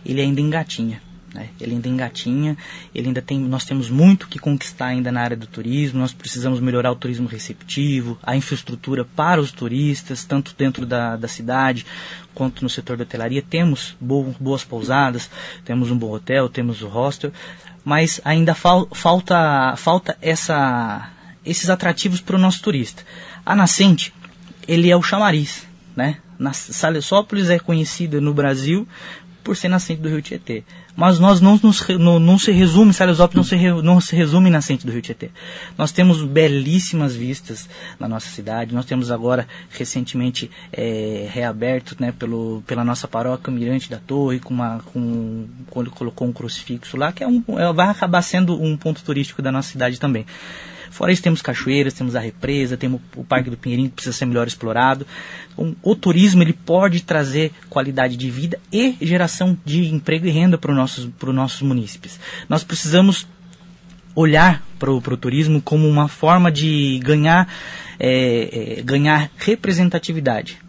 ele 0.06 0.22
ainda 0.22 0.42
engatinha. 0.42 1.02
Né? 1.36 1.50
Ele 1.60 1.74
ainda 1.74 1.90
engatinha, 1.90 2.56
ele 2.94 3.08
ainda 3.08 3.22
tem, 3.22 3.38
nós 3.38 3.66
temos 3.66 3.90
muito 3.90 4.26
que 4.30 4.40
conquistar 4.40 4.86
ainda 4.86 5.12
na 5.12 5.20
área 5.20 5.36
do 5.36 5.46
turismo, 5.46 6.00
nós 6.00 6.14
precisamos 6.14 6.62
melhorar 6.62 6.92
o 6.92 6.96
turismo 6.96 7.28
receptivo, 7.28 8.18
a 8.24 8.38
infraestrutura 8.38 9.04
para 9.04 9.42
os 9.42 9.52
turistas, 9.52 10.24
tanto 10.24 10.56
dentro 10.58 10.86
da, 10.86 11.18
da 11.18 11.28
cidade 11.28 11.86
quanto 12.34 12.64
no 12.64 12.70
setor 12.70 12.96
da 12.96 13.04
hotelaria. 13.04 13.42
Temos 13.42 13.98
boas 14.00 14.64
pousadas, 14.64 15.30
temos 15.66 15.92
um 15.92 15.98
bom 15.98 16.12
hotel, 16.12 16.48
temos 16.48 16.82
o 16.82 16.88
hostel, 16.88 17.34
mas 17.84 18.22
ainda 18.24 18.56
fal, 18.56 18.88
falta, 18.94 19.76
falta 19.76 20.18
essa, 20.22 21.12
esses 21.46 21.70
atrativos 21.70 22.22
para 22.22 22.38
o 22.38 22.40
nosso 22.40 22.62
turista. 22.62 23.04
A 23.46 23.54
nascente, 23.54 24.14
ele 24.66 24.90
é 24.90 24.96
o 24.96 25.04
chamariz, 25.04 25.68
né? 25.96 26.18
Na, 26.38 26.54
Salesópolis 26.54 27.50
é 27.50 27.60
conhecida 27.60 28.20
no 28.20 28.34
Brasil 28.34 28.88
por 29.46 29.56
ser 29.56 29.70
nascente 29.70 30.02
do 30.02 30.10
Rio 30.10 30.24
Tietê. 30.24 30.64
Mas 30.96 31.20
nós 31.20 31.40
não, 31.40 31.60
nos, 31.62 31.88
não, 32.00 32.40
se 32.40 32.52
resume, 32.52 32.92
Salesópolis 32.92 33.36
não 33.36 33.44
se, 33.44 33.56
re, 33.56 33.82
não 33.84 34.02
se 34.02 34.16
resume 34.16 34.50
nascente 34.50 34.88
do 34.88 34.92
Rio 34.92 35.04
Tietê. 35.04 35.30
Nós 35.78 35.92
temos 35.92 36.24
belíssimas 36.24 37.16
vistas 37.16 37.70
na 38.00 38.08
nossa 38.08 38.28
cidade. 38.28 38.74
Nós 38.74 38.86
temos 38.86 39.12
agora, 39.12 39.48
recentemente, 39.70 40.50
é, 40.74 41.30
reaberto 41.32 41.96
né, 42.00 42.12
pelo, 42.12 42.64
pela 42.66 42.84
nossa 42.84 43.08
paróquia 43.08 43.54
Mirante 43.54 43.88
da 43.88 44.00
Torre, 44.00 44.40
com 44.40 44.52
uma, 44.52 44.82
com, 44.92 45.46
colocou 45.70 46.28
um 46.28 46.34
crucifixo 46.34 46.98
lá, 46.98 47.12
que 47.12 47.24
é 47.24 47.28
um, 47.28 47.44
é, 47.60 47.72
vai 47.72 47.88
acabar 47.88 48.24
sendo 48.24 48.60
um 48.60 48.76
ponto 48.76 49.04
turístico 49.04 49.44
da 49.44 49.52
nossa 49.52 49.70
cidade 49.70 50.00
também. 50.00 50.26
Fora 50.96 51.12
isso, 51.12 51.22
temos 51.22 51.42
cachoeiras, 51.42 51.94
temos 51.94 52.16
a 52.16 52.22
represa, 52.22 52.78
temos 52.78 53.02
o 53.18 53.24
Parque 53.26 53.50
do 53.50 53.58
Pinheirinho 53.58 53.90
que 53.90 53.96
precisa 53.96 54.16
ser 54.16 54.26
melhor 54.26 54.48
explorado. 54.48 55.06
Então, 55.52 55.76
o 55.84 55.94
turismo 55.94 56.42
ele 56.42 56.54
pode 56.54 57.04
trazer 57.04 57.52
qualidade 57.70 58.16
de 58.16 58.32
vida 58.32 58.58
e 58.72 58.96
geração 59.02 59.58
de 59.66 59.94
emprego 59.94 60.26
e 60.26 60.30
renda 60.30 60.58
para 60.58 60.72
os 60.72 60.78
nossos, 60.78 61.10
nossos 61.22 61.62
munícipes. 61.64 62.18
Nós 62.48 62.64
precisamos 62.64 63.28
olhar 64.16 64.66
para 64.80 64.90
o 64.90 65.18
turismo 65.18 65.62
como 65.62 65.86
uma 65.86 66.08
forma 66.08 66.50
de 66.50 66.98
ganhar, 67.04 67.54
é, 68.00 68.78
é, 68.78 68.82
ganhar 68.82 69.30
representatividade 69.36 70.60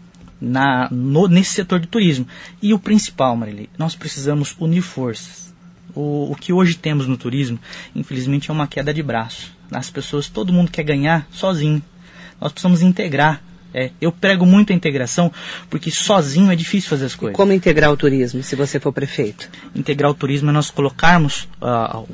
na, 0.41 0.89
no, 0.91 1.29
nesse 1.29 1.53
setor 1.53 1.79
de 1.79 1.87
turismo. 1.87 2.27
E 2.61 2.73
o 2.73 2.79
principal, 2.79 3.33
Marilei, 3.37 3.69
nós 3.77 3.95
precisamos 3.95 4.57
unir 4.59 4.81
forças. 4.81 5.55
O, 5.95 6.33
o 6.33 6.35
que 6.35 6.51
hoje 6.51 6.75
temos 6.75 7.07
no 7.07 7.15
turismo, 7.15 7.57
infelizmente, 7.95 8.51
é 8.51 8.53
uma 8.53 8.67
queda 8.67 8.93
de 8.93 9.01
braço 9.01 9.55
as 9.71 9.89
pessoas, 9.89 10.27
todo 10.27 10.53
mundo 10.53 10.71
quer 10.71 10.83
ganhar 10.83 11.27
sozinho. 11.31 11.81
Nós 12.39 12.51
precisamos 12.51 12.81
integrar. 12.81 13.41
É, 13.73 13.91
eu 13.99 14.11
prego 14.11 14.45
muito 14.45 14.71
a 14.71 14.75
integração, 14.75 15.31
porque 15.69 15.91
sozinho 15.91 16.49
é 16.49 16.55
difícil 16.55 16.89
fazer 16.89 17.05
as 17.05 17.15
coisas. 17.15 17.35
Como 17.35 17.51
integrar 17.51 17.91
o 17.91 17.97
turismo, 17.97 18.41
se 18.41 18.55
você 18.55 18.79
for 18.79 18.91
prefeito? 18.93 19.49
Integrar 19.75 20.09
o 20.09 20.13
turismo 20.13 20.49
é 20.49 20.53
nós 20.53 20.71
colocarmos, 20.71 21.47
uh, 21.61 21.99
uh, 21.99 22.07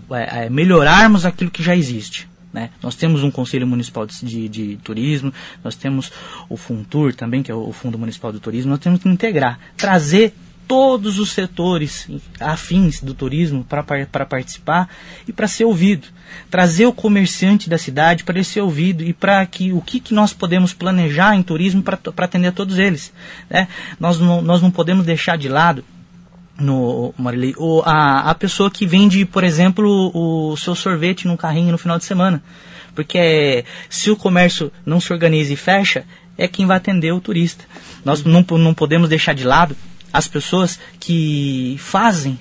melhorarmos 0.52 1.26
aquilo 1.26 1.52
que 1.52 1.62
já 1.64 1.76
existe. 1.76 2.28
Né? 2.52 2.70
Nós 2.82 2.96
temos 2.96 3.24
um 3.24 3.32
Conselho 3.32 3.66
Municipal 3.66 4.06
de, 4.06 4.26
de, 4.26 4.48
de, 4.48 4.76
Turismo, 4.78 5.34
nós 5.64 5.76
temos 5.76 6.12
o 6.48 6.56
FUNTUR 6.56 7.16
também, 7.16 7.42
que 7.42 7.52
é 7.52 7.56
o 7.56 7.72
Fundo 7.72 7.98
Municipal 7.98 8.32
do 8.32 8.40
Turismo, 8.40 8.70
nós 8.70 8.80
temos 8.80 9.02
que 9.02 9.10
integrar, 9.10 9.60
trazer 9.76 10.34
todos 10.68 11.20
os 11.20 11.32
setores 11.32 12.08
afins 12.40 13.02
do 13.02 13.14
turismo 13.14 13.64
para 13.64 14.26
participar 14.26 14.90
e 15.28 15.34
para 15.34 15.48
ser 15.48 15.66
ouvido. 15.66 16.08
Trazer 16.50 16.86
o 16.86 16.94
comerciante 16.94 17.70
da 17.70 17.78
cidade 17.78 18.24
para 18.24 18.36
ele 18.36 18.44
ser 18.44 18.62
ouvido 18.62 19.04
e 19.04 19.14
para 19.14 19.46
que 19.46 19.72
o 19.72 19.82
que, 19.82 20.00
que 20.00 20.14
nós 20.14 20.34
podemos 20.34 20.74
planejar 20.74 21.36
em 21.36 21.44
turismo 21.44 21.84
para 21.84 22.00
atender 22.18 22.48
a 22.48 22.52
todos 22.52 22.78
eles. 22.78 23.14
Né? 23.50 23.68
Nós, 24.00 24.20
não, 24.20 24.42
nós 24.42 24.62
não 24.62 24.72
podemos 24.72 25.06
deixar 25.06 25.38
de 25.38 25.48
lado 25.48 25.84
no 26.58 27.14
Marilei, 27.18 27.54
o, 27.58 27.82
a, 27.86 28.30
a 28.30 28.36
pessoa 28.36 28.70
que 28.70 28.86
vende, 28.86 29.26
por 29.26 29.44
exemplo, 29.44 30.12
o, 30.14 30.52
o 30.52 30.58
seu 30.58 30.76
sorvete 30.76 31.28
num 31.28 31.38
carrinho 31.38 31.72
no 31.72 31.78
final 31.78 31.98
de 31.98 32.06
semana. 32.06 32.44
Porque 32.96 33.18
é, 33.18 33.64
se 33.90 34.12
o 34.12 34.16
comércio 34.16 34.72
não 34.86 35.00
se 35.00 35.12
organiza 35.12 35.52
e 35.52 35.56
fecha, 35.56 36.06
é 36.38 36.48
quem 36.48 36.66
vai 36.66 36.78
atender 36.78 37.12
o 37.12 37.22
turista. 37.22 37.66
Nós 38.06 38.24
não, 38.24 38.46
não 38.58 38.74
podemos 38.74 39.10
deixar 39.10 39.34
de 39.34 39.44
lado 39.44 39.76
as 40.14 40.28
pessoas 40.28 40.80
que 41.00 41.76
fazem 41.80 42.40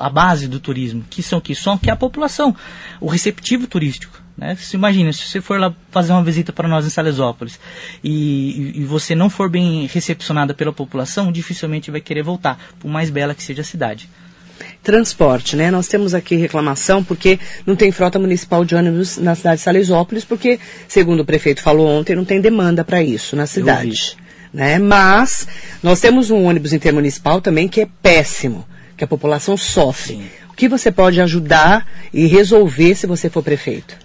a 0.00 0.08
base 0.08 0.46
do 0.46 0.60
turismo, 0.60 1.04
que 1.10 1.22
são 1.22 1.40
que 1.40 1.54
são 1.54 1.76
que 1.76 1.90
é 1.90 1.92
a 1.92 1.96
população, 1.96 2.54
o 3.00 3.08
receptivo 3.08 3.66
turístico. 3.66 4.22
Né? 4.36 4.56
Você 4.56 4.76
imagina, 4.76 5.12
se 5.12 5.22
você 5.22 5.40
for 5.40 5.58
lá 5.58 5.72
fazer 5.90 6.12
uma 6.12 6.22
visita 6.22 6.52
para 6.52 6.68
nós 6.68 6.84
em 6.84 6.90
Salesópolis 6.90 7.58
e, 8.02 8.80
e, 8.80 8.84
você 8.84 9.14
não 9.14 9.30
for 9.30 9.48
bem 9.48 9.86
recepcionada 9.86 10.52
pela 10.52 10.72
população, 10.72 11.30
dificilmente 11.30 11.90
vai 11.90 12.00
querer 12.00 12.22
voltar, 12.22 12.58
por 12.80 12.88
mais 12.88 13.10
bela 13.10 13.34
que 13.34 13.42
seja 13.42 13.62
a 13.62 13.64
cidade. 13.64 14.08
Transporte, 14.82 15.56
né? 15.56 15.70
Nós 15.70 15.88
temos 15.88 16.14
aqui 16.14 16.36
reclamação 16.36 17.02
porque 17.02 17.38
não 17.66 17.74
tem 17.74 17.90
frota 17.90 18.18
municipal 18.18 18.64
de 18.64 18.74
ônibus 18.74 19.18
na 19.18 19.34
cidade 19.34 19.56
de 19.56 19.62
Salesópolis, 19.62 20.24
porque, 20.24 20.58
segundo 20.86 21.20
o 21.20 21.24
prefeito 21.24 21.60
falou 21.60 21.88
ontem, 21.88 22.14
não 22.14 22.24
tem 22.24 22.40
demanda 22.40 22.84
para 22.84 23.02
isso 23.02 23.34
na 23.34 23.46
cidade 23.46 24.16
né? 24.54 24.78
Mas 24.78 25.48
nós 25.82 26.00
temos 26.00 26.30
um 26.30 26.44
ônibus 26.44 26.72
intermunicipal 26.72 27.40
também 27.40 27.66
que 27.68 27.80
é 27.80 27.88
péssimo, 28.00 28.64
que 28.96 29.02
a 29.02 29.06
população 29.06 29.56
sofre. 29.56 30.14
Sim. 30.14 30.26
O 30.48 30.54
que 30.54 30.68
você 30.68 30.92
pode 30.92 31.20
ajudar 31.20 31.84
e 32.12 32.26
resolver 32.26 32.94
se 32.94 33.08
você 33.08 33.28
for 33.28 33.42
prefeito? 33.42 33.96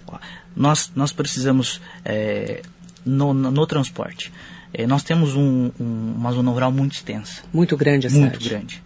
Nós, 0.55 0.91
nós 0.95 1.13
precisamos, 1.13 1.79
é, 2.03 2.63
no, 3.05 3.33
no, 3.33 3.51
no, 3.51 3.67
transporte, 3.67 4.33
é, 4.73 4.87
nós 4.87 5.03
temos 5.03 5.35
um, 5.35 5.71
um, 5.79 6.13
uma 6.17 6.31
zona 6.31 6.49
rural 6.49 6.71
muito 6.71 6.93
extensa. 6.93 7.43
Muito 7.53 7.77
grande 7.77 8.07
a 8.07 8.09
Muito 8.09 8.43
grande. 8.43 8.83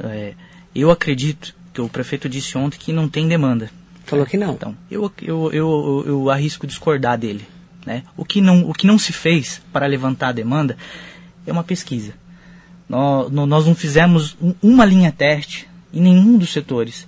É, 0.00 0.34
eu 0.74 0.90
acredito 0.90 1.54
que 1.72 1.80
o 1.80 1.88
prefeito 1.88 2.28
disse 2.28 2.58
ontem 2.58 2.76
que 2.76 2.92
não 2.92 3.08
tem 3.08 3.28
demanda. 3.28 3.70
Falou 4.04 4.26
que 4.26 4.36
não. 4.36 4.54
Então, 4.54 4.76
eu, 4.90 5.10
eu, 5.22 5.52
eu, 5.52 6.04
eu 6.06 6.30
arrisco 6.30 6.66
discordar 6.66 7.16
dele. 7.16 7.46
Né? 7.86 8.02
O, 8.16 8.24
que 8.24 8.40
não, 8.40 8.68
o 8.68 8.74
que 8.74 8.86
não 8.86 8.98
se 8.98 9.12
fez 9.12 9.62
para 9.72 9.86
levantar 9.86 10.28
a 10.28 10.32
demanda 10.32 10.76
é 11.46 11.52
uma 11.52 11.62
pesquisa. 11.62 12.12
Nós, 12.88 13.30
nós 13.30 13.66
não 13.66 13.74
fizemos 13.74 14.36
uma 14.60 14.84
linha 14.84 15.12
teste 15.12 15.68
em 15.94 16.02
nenhum 16.02 16.36
dos 16.36 16.52
setores. 16.52 17.06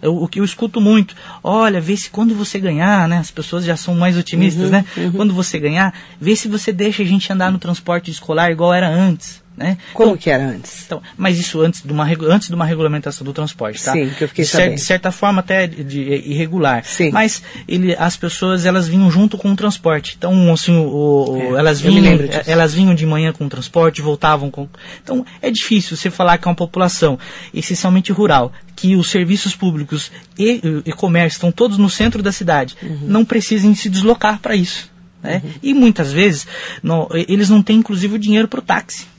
Eu, 0.00 0.16
o 0.16 0.28
que 0.28 0.40
eu 0.40 0.44
escuto 0.44 0.80
muito, 0.80 1.14
olha, 1.42 1.80
vê 1.80 1.96
se 1.96 2.08
quando 2.08 2.34
você 2.34 2.58
ganhar, 2.58 3.06
né? 3.08 3.18
As 3.18 3.30
pessoas 3.30 3.64
já 3.64 3.76
são 3.76 3.94
mais 3.94 4.16
otimistas, 4.16 4.64
uhum, 4.64 4.70
né? 4.70 4.84
Uhum. 4.96 5.12
Quando 5.12 5.34
você 5.34 5.58
ganhar, 5.58 5.92
vê 6.20 6.34
se 6.34 6.48
você 6.48 6.72
deixa 6.72 7.02
a 7.02 7.06
gente 7.06 7.30
andar 7.32 7.52
no 7.52 7.58
transporte 7.58 8.10
escolar 8.10 8.50
igual 8.50 8.72
era 8.72 8.88
antes. 8.88 9.42
Né? 9.56 9.78
Como 9.94 10.10
então, 10.10 10.18
que 10.18 10.28
era 10.28 10.44
antes? 10.44 10.84
Então, 10.84 11.00
mas 11.16 11.38
isso 11.38 11.62
antes 11.62 11.82
de, 11.82 11.90
uma, 11.90 12.06
antes 12.28 12.48
de 12.48 12.54
uma 12.54 12.66
regulamentação 12.66 13.24
do 13.24 13.32
transporte, 13.32 13.82
tá? 13.82 13.92
Sim, 13.92 14.10
que 14.10 14.24
eu 14.24 14.28
fiquei 14.28 14.44
de, 14.44 14.50
cer 14.50 14.74
de 14.74 14.80
certa 14.82 15.10
forma 15.10 15.40
até 15.40 15.66
de, 15.66 15.82
de, 15.82 16.00
irregular. 16.00 16.84
Sim. 16.84 17.10
Mas 17.10 17.42
ele, 17.66 17.96
as 17.98 18.18
pessoas 18.18 18.66
elas 18.66 18.86
vinham 18.86 19.10
junto 19.10 19.38
com 19.38 19.50
o 19.50 19.56
transporte. 19.56 20.14
Então, 20.18 20.52
assim, 20.52 20.76
o, 20.76 20.84
o 20.84 21.56
é, 21.56 21.60
elas, 21.60 21.80
vinham, 21.80 22.18
elas 22.46 22.74
vinham 22.74 22.94
de 22.94 23.06
manhã 23.06 23.32
com 23.32 23.46
o 23.46 23.48
transporte, 23.48 24.02
voltavam 24.02 24.50
com. 24.50 24.68
Então, 25.02 25.24
é 25.40 25.50
difícil 25.50 25.96
você 25.96 26.10
falar 26.10 26.36
que 26.36 26.46
é 26.46 26.50
uma 26.50 26.54
população 26.54 27.18
essencialmente 27.54 28.12
rural, 28.12 28.52
que 28.74 28.94
os 28.94 29.10
serviços 29.10 29.56
públicos 29.56 30.12
e, 30.38 30.60
e 30.84 30.92
comércio 30.92 31.36
estão 31.36 31.50
todos 31.50 31.78
no 31.78 31.88
centro 31.88 32.22
da 32.22 32.30
cidade, 32.30 32.76
uhum. 32.82 32.98
não 33.04 33.24
precisem 33.24 33.74
se 33.74 33.88
deslocar 33.88 34.38
para 34.38 34.54
isso. 34.54 34.90
Né? 35.22 35.40
Uhum. 35.42 35.50
E 35.62 35.72
muitas 35.72 36.12
vezes 36.12 36.46
não, 36.82 37.08
eles 37.10 37.48
não 37.48 37.62
têm 37.62 37.78
inclusive 37.78 38.16
o 38.16 38.18
dinheiro 38.18 38.48
para 38.48 38.60
o 38.60 38.62
táxi. 38.62 39.15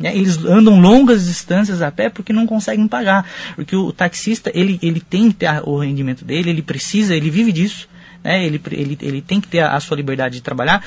Né? 0.00 0.16
Eles 0.16 0.42
andam 0.44 0.80
longas 0.80 1.26
distâncias 1.26 1.82
a 1.82 1.90
pé 1.90 2.08
porque 2.08 2.32
não 2.32 2.46
conseguem 2.46 2.88
pagar. 2.88 3.28
Porque 3.54 3.76
o 3.76 3.92
taxista, 3.92 4.50
ele, 4.54 4.78
ele 4.82 5.00
tem 5.00 5.28
que 5.28 5.36
ter 5.36 5.60
o 5.64 5.78
rendimento 5.78 6.24
dele, 6.24 6.50
ele 6.50 6.62
precisa, 6.62 7.14
ele 7.14 7.30
vive 7.30 7.52
disso. 7.52 7.86
Né? 8.24 8.44
Ele, 8.44 8.60
ele, 8.70 8.98
ele 9.02 9.20
tem 9.20 9.40
que 9.40 9.48
ter 9.48 9.60
a, 9.60 9.76
a 9.76 9.80
sua 9.80 9.98
liberdade 9.98 10.36
de 10.36 10.42
trabalhar. 10.42 10.82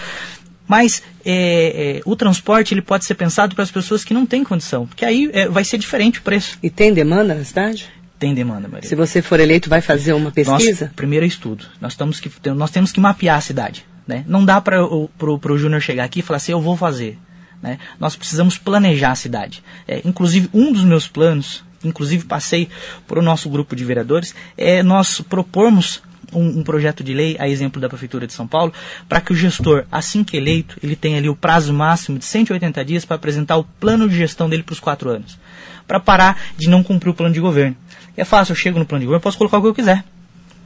Mas 0.68 1.04
é, 1.24 1.98
é, 1.98 2.02
o 2.06 2.16
transporte 2.16 2.74
ele 2.74 2.82
pode 2.82 3.06
ser 3.06 3.16
pensado 3.16 3.54
para 3.54 3.64
as 3.64 3.72
pessoas 3.72 4.04
que 4.04 4.14
não 4.14 4.26
têm 4.26 4.44
condição, 4.44 4.88
porque 4.88 5.06
aí 5.06 5.30
é, 5.34 5.48
vai 5.48 5.64
ser 5.64 5.78
diferente 5.78 6.20
o 6.20 6.22
preço. 6.22 6.58
E 6.64 6.70
tem 6.70 6.94
demanda 6.94 7.36
na 7.36 7.44
cidade? 7.44 7.88
Tem 8.18 8.34
demanda, 8.34 8.70
Maria. 8.70 8.88
Se 8.88 8.96
você 8.96 9.22
for 9.22 9.40
eleito, 9.40 9.70
vai 9.70 9.82
fazer 9.82 10.14
uma 10.14 10.32
pesquisa? 10.32 10.86
Nós, 10.86 10.96
primeiro 10.96 11.26
é 11.26 11.28
estudo. 11.28 11.66
Nós, 11.82 11.96
temos 11.96 12.22
que, 12.22 12.32
nós 12.52 12.72
temos 12.72 12.92
que 12.92 13.00
mapear 13.00 13.38
a 13.38 13.42
cidade. 13.42 13.86
Né? 14.08 14.24
Não 14.28 14.46
dá 14.46 14.62
para 14.62 14.82
o 14.82 15.58
Júnior 15.58 15.82
chegar 15.82 16.06
aqui 16.06 16.20
e 16.20 16.24
falar 16.24 16.38
assim, 16.38 16.54
eu 16.54 16.62
vou 16.62 16.78
fazer. 16.78 17.20
Né? 17.64 17.80
Nós 17.98 18.18
precisamos 18.18 18.58
planejar 18.58 19.12
a 19.12 19.16
cidade. 19.16 19.64
É, 19.88 20.02
inclusive, 20.04 20.50
um 20.54 20.74
dos 20.74 20.84
meus 20.84 21.08
planos, 21.08 21.64
inclusive 21.82 22.26
passei 22.26 22.68
para 23.08 23.18
o 23.18 23.22
nosso 23.22 23.50
grupo 23.50 23.74
de 23.74 23.86
vereadores, 23.86 24.36
é 24.58 24.84
nós 24.84 25.22
propormos 25.22 26.02
um, 26.34 26.60
um, 26.60 26.64
projeto 26.64 27.04
de 27.04 27.14
lei, 27.14 27.38
a 27.40 27.48
exemplo 27.48 27.80
da 27.80 27.88
Prefeitura 27.88 28.28
de 28.28 28.34
São 28.34 28.46
Paulo, 28.46 28.74
para 29.08 29.22
que 29.22 29.32
o 29.32 29.36
gestor, 29.36 29.86
assim 29.90 30.26
que 30.26 30.36
eleito, 30.36 30.78
ele 30.84 30.96
tenha 30.96 31.18
ali 31.18 31.30
o 31.30 31.36
prazo 31.36 31.74
máximo 31.74 32.20
de 32.20 32.26
180 32.26 32.84
dias 32.84 33.06
para 33.06 33.16
apresentar 33.16 33.56
o 33.56 33.64
plano 33.64 34.10
de 34.10 34.16
gestão 34.16 34.50
dele 34.50 34.64
para 34.64 34.74
os 34.74 34.80
quatro 34.80 35.10
anos. 35.10 35.40
Para 35.88 36.00
parar 36.00 36.42
de 36.58 36.70
não 36.70 36.84
cumprir 36.84 37.12
o 37.12 37.14
plano 37.14 37.34
de 37.34 37.40
governo. 37.40 37.78
É 38.18 38.26
fácil, 38.26 38.52
eu 38.52 38.58
chego 38.58 38.78
no 38.78 38.86
plano 38.86 39.02
de 39.02 39.06
governo, 39.06 39.22
posso 39.22 39.38
colocar 39.38 39.60
o 39.60 39.62
que 39.62 39.68
eu 39.68 39.74
quiser. 39.74 40.04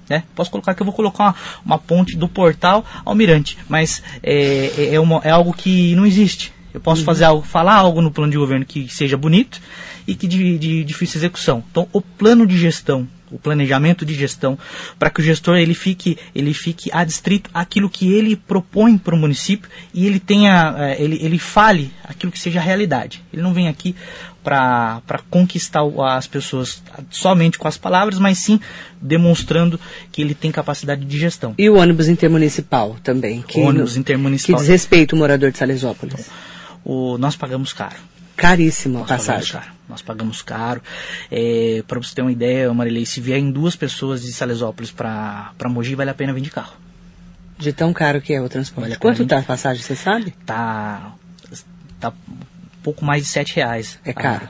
Né? 0.10 0.24
Posso 0.34 0.50
colocar 0.50 0.74
que 0.74 0.82
eu 0.82 0.86
vou 0.86 0.94
colocar 0.96 1.24
uma, 1.24 1.36
uma 1.66 1.78
ponte 1.78 2.16
do 2.16 2.28
portal 2.28 2.84
ao 3.04 3.14
mirante, 3.14 3.58
mas 3.68 4.02
é, 4.24 4.72
é, 4.78 4.96
é, 4.96 5.00
uma, 5.00 5.22
é 5.24 5.30
algo 5.30 5.54
que 5.54 5.96
não 5.96 6.06
existe. 6.06 6.54
Eu 6.78 6.82
posso 6.82 7.02
uhum. 7.02 7.06
fazer 7.06 7.26
algo, 7.26 7.44
falar 7.44 7.76
algo 7.76 8.02
no 8.02 8.12
plano 8.12 8.32
de 8.32 8.38
governo 8.38 8.66
que 8.66 8.88
seja 8.88 9.18
bonito 9.18 9.60
e 10.08 10.16
que 10.16 10.28
de, 10.28 10.58
de 10.58 10.84
difícil 10.84 11.20
execução. 11.20 11.64
Então, 11.72 11.88
o 11.92 12.02
plano 12.02 12.46
de 12.46 12.58
gestão 12.58 13.08
o 13.32 13.38
planejamento 13.38 14.06
de 14.06 14.14
gestão, 14.14 14.58
para 14.98 15.10
que 15.10 15.20
o 15.20 15.24
gestor 15.24 15.58
ele 15.58 15.74
fique, 15.74 16.18
ele 16.34 16.54
fique 16.54 16.90
adstrito 16.94 17.50
àquilo 17.54 17.90
que 17.90 18.14
ele 18.14 18.36
propõe 18.36 18.98
para 18.98 19.16
o 19.16 19.18
município 19.18 19.70
e 19.94 20.06
ele 20.06 20.20
tenha, 20.20 20.76
eh, 20.78 21.04
ele, 21.04 21.20
ele 21.22 21.38
fale 21.38 21.92
aquilo 22.04 22.32
que 22.32 22.40
seja 22.40 22.60
realidade. 22.60 23.24
Ele 23.34 23.42
não 23.42 23.54
vem 23.54 23.68
aqui 23.68 23.96
para 24.44 25.02
conquistar 25.30 25.82
as 26.16 26.26
pessoas 26.26 26.82
somente 27.10 27.58
com 27.58 27.68
as 27.68 27.78
palavras, 27.78 28.18
mas 28.18 28.38
sim 28.38 28.62
demonstrando 29.02 29.78
que 30.10 30.22
ele 30.22 30.34
tem 30.34 30.52
capacidade 30.52 31.04
de 31.04 31.18
gestão. 31.18 31.54
E 31.58 31.70
o 31.70 31.76
ônibus 31.76 32.08
intermunicipal 32.08 32.96
também, 33.04 33.42
que, 33.42 33.60
o 33.60 33.64
ônibus 33.64 33.98
intermunicipal. 33.98 34.56
que 34.56 34.62
diz 34.62 34.70
respeito 34.70 35.16
ao 35.16 35.20
morador 35.20 35.52
de 35.52 35.58
Salesópolis. 35.58 36.14
Então, 36.14 36.47
o, 36.88 37.18
nós 37.18 37.36
pagamos 37.36 37.74
caro. 37.74 37.98
Caríssimo 38.38 39.04
a 39.04 39.06
passagem. 39.06 39.52
Pagamos 39.52 39.78
Nós 39.90 40.02
pagamos 40.02 40.42
caro. 40.42 40.82
É, 41.30 41.84
para 41.86 42.00
você 42.00 42.16
ter 42.16 42.22
uma 42.22 42.32
ideia, 42.32 42.74
Marilei, 42.74 43.06
se 43.06 43.20
vierem 43.20 43.52
duas 43.52 43.76
pessoas 43.76 44.22
de 44.22 44.32
Salesópolis 44.32 44.90
para 44.90 45.54
Mogi, 45.66 45.96
vale 45.96 46.12
a 46.12 46.14
pena 46.14 46.32
vir 46.32 46.42
de 46.42 46.50
carro. 46.50 46.78
De 47.58 47.74
tão 47.74 47.92
caro 47.92 48.22
que 48.22 48.34
é 48.34 48.40
o 48.40 48.48
transporte. 48.48 48.88
Vale 48.88 49.00
Quanto 49.00 49.24
está 49.24 49.40
a 49.40 49.44
passagem, 49.44 49.84
você 49.84 49.96
sabe? 49.96 50.32
Tá, 50.46 51.12
tá 52.00 52.14
um 52.30 52.38
pouco 52.82 53.04
mais 53.04 53.24
de 53.24 53.30
sete 53.30 53.56
reais. 53.58 54.00
É 54.06 54.14
caro. 54.14 54.48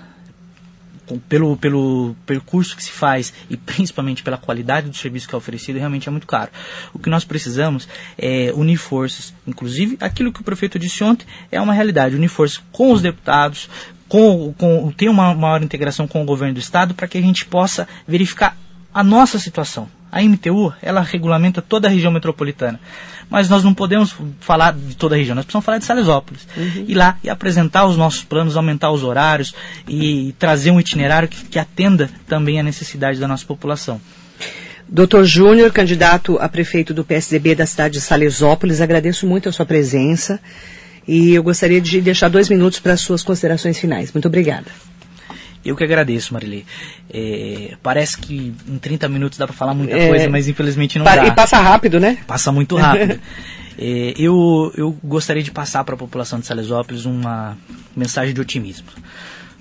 Pelo, 1.30 1.56
pelo 1.56 2.16
percurso 2.26 2.76
que 2.76 2.84
se 2.84 2.92
faz 2.92 3.34
e 3.50 3.56
principalmente 3.56 4.24
pela 4.24 4.38
qualidade 4.38 4.90
do 4.90 4.96
serviço 4.96 5.28
que 5.28 5.34
é 5.34 5.38
oferecido, 5.38 5.80
realmente 5.80 6.08
é 6.08 6.12
muito 6.12 6.28
caro. 6.28 6.52
O 6.94 7.00
que 7.00 7.10
nós 7.10 7.24
precisamos 7.24 7.88
é 8.18 8.52
unir 8.54 8.78
forças, 8.78 9.34
inclusive 9.46 9.98
aquilo 10.02 10.34
que 10.34 10.42
o 10.42 10.44
prefeito 10.44 10.78
disse 10.78 11.04
ontem 11.04 11.26
é 11.52 11.62
uma 11.62 11.74
realidade, 11.74 12.16
unir 12.16 12.28
forças 12.28 12.62
com 12.72 12.92
os 12.92 13.02
deputados, 13.02 13.70
com, 14.08 14.54
com 14.58 14.92
ter 14.92 15.10
uma 15.10 15.34
maior 15.34 15.64
integração 15.64 16.08
com 16.08 16.22
o 16.22 16.26
governo 16.26 16.56
do 16.56 16.60
estado 16.60 16.94
para 16.94 17.08
que 17.08 17.18
a 17.18 17.22
gente 17.22 17.46
possa 17.46 17.88
verificar 18.08 18.58
a 18.94 19.04
nossa 19.04 19.40
situação. 19.40 19.90
A 20.12 20.22
MTU, 20.22 20.74
ela 20.82 21.02
regulamenta 21.02 21.62
toda 21.62 21.88
a 21.88 21.92
região 21.92 22.12
metropolitana 22.12 22.80
mas 23.30 23.50
nós 23.50 23.64
não 23.64 23.74
podemos 23.74 24.16
falar 24.40 24.74
de 24.74 24.96
toda 24.96 25.16
a 25.16 25.18
região, 25.18 25.36
nós 25.36 25.46
precisamos 25.46 25.66
falar 25.66 25.78
de 25.78 25.86
Salesópolis. 25.86 26.48
Uhum. 26.56 26.86
Ir 26.88 26.96
lá 26.96 27.18
e 27.24 27.30
apresentar 27.30 27.86
os 27.86 27.98
nossos 27.98 28.24
planos, 28.24 28.56
aumentar 28.56 28.92
os 28.92 29.04
horários 29.04 29.54
e 29.88 30.34
trazer 30.40 30.72
um 30.72 30.80
itinerário 30.80 31.28
que, 31.28 31.46
que 31.46 31.60
atenda 31.60 32.10
também 32.28 32.60
a 32.60 32.64
necessidade 32.64 33.20
da 33.20 33.28
nossa 33.28 33.46
população. 33.46 34.00
Doutor 34.88 35.26
Júnior, 35.26 35.72
candidato 35.72 36.38
a 36.40 36.48
prefeito 36.48 36.94
do 36.94 37.04
PSDB 37.04 37.56
da 37.56 37.66
cidade 37.66 37.96
de 37.96 38.02
Salesópolis, 38.02 38.80
agradeço 38.80 39.28
muito 39.28 39.50
a 39.50 39.52
sua 39.52 39.66
presença 39.66 40.40
e 41.06 41.34
eu 41.34 41.44
gostaria 41.44 41.82
de 41.82 42.00
deixar 42.00 42.30
dois 42.30 42.48
minutos 42.48 42.80
para 42.80 42.94
as 42.94 43.02
suas 43.02 43.22
considerações 43.22 43.78
finais. 43.78 44.14
Muito 44.14 44.30
obrigada. 44.30 44.68
Eu 45.68 45.76
que 45.76 45.84
agradeço, 45.84 46.34
Marilei. 46.34 46.66
É, 47.14 47.76
parece 47.84 48.18
que 48.18 48.54
em 48.68 48.78
30 48.78 49.10
minutos 49.10 49.38
dá 49.38 49.46
para 49.46 49.56
falar 49.56 49.74
muita 49.74 49.98
é, 49.98 50.08
coisa, 50.08 50.30
mas 50.30 50.48
infelizmente 50.48 50.98
não 50.98 51.04
dá. 51.04 51.26
E 51.26 51.32
passa 51.32 51.58
rápido, 51.58 52.00
né? 52.00 52.20
Passa 52.26 52.54
muito 52.54 52.76
rápido. 52.80 53.20
é, 53.78 54.14
eu, 54.18 54.72
eu 54.78 54.98
gostaria 55.04 55.44
de 55.44 55.52
passar 55.52 55.84
para 55.84 55.96
a 55.96 55.98
população 55.98 56.40
de 56.40 56.46
Salesópolis 56.46 57.04
uma 57.04 57.58
mensagem 57.94 58.34
de 58.34 58.40
otimismo. 58.40 58.88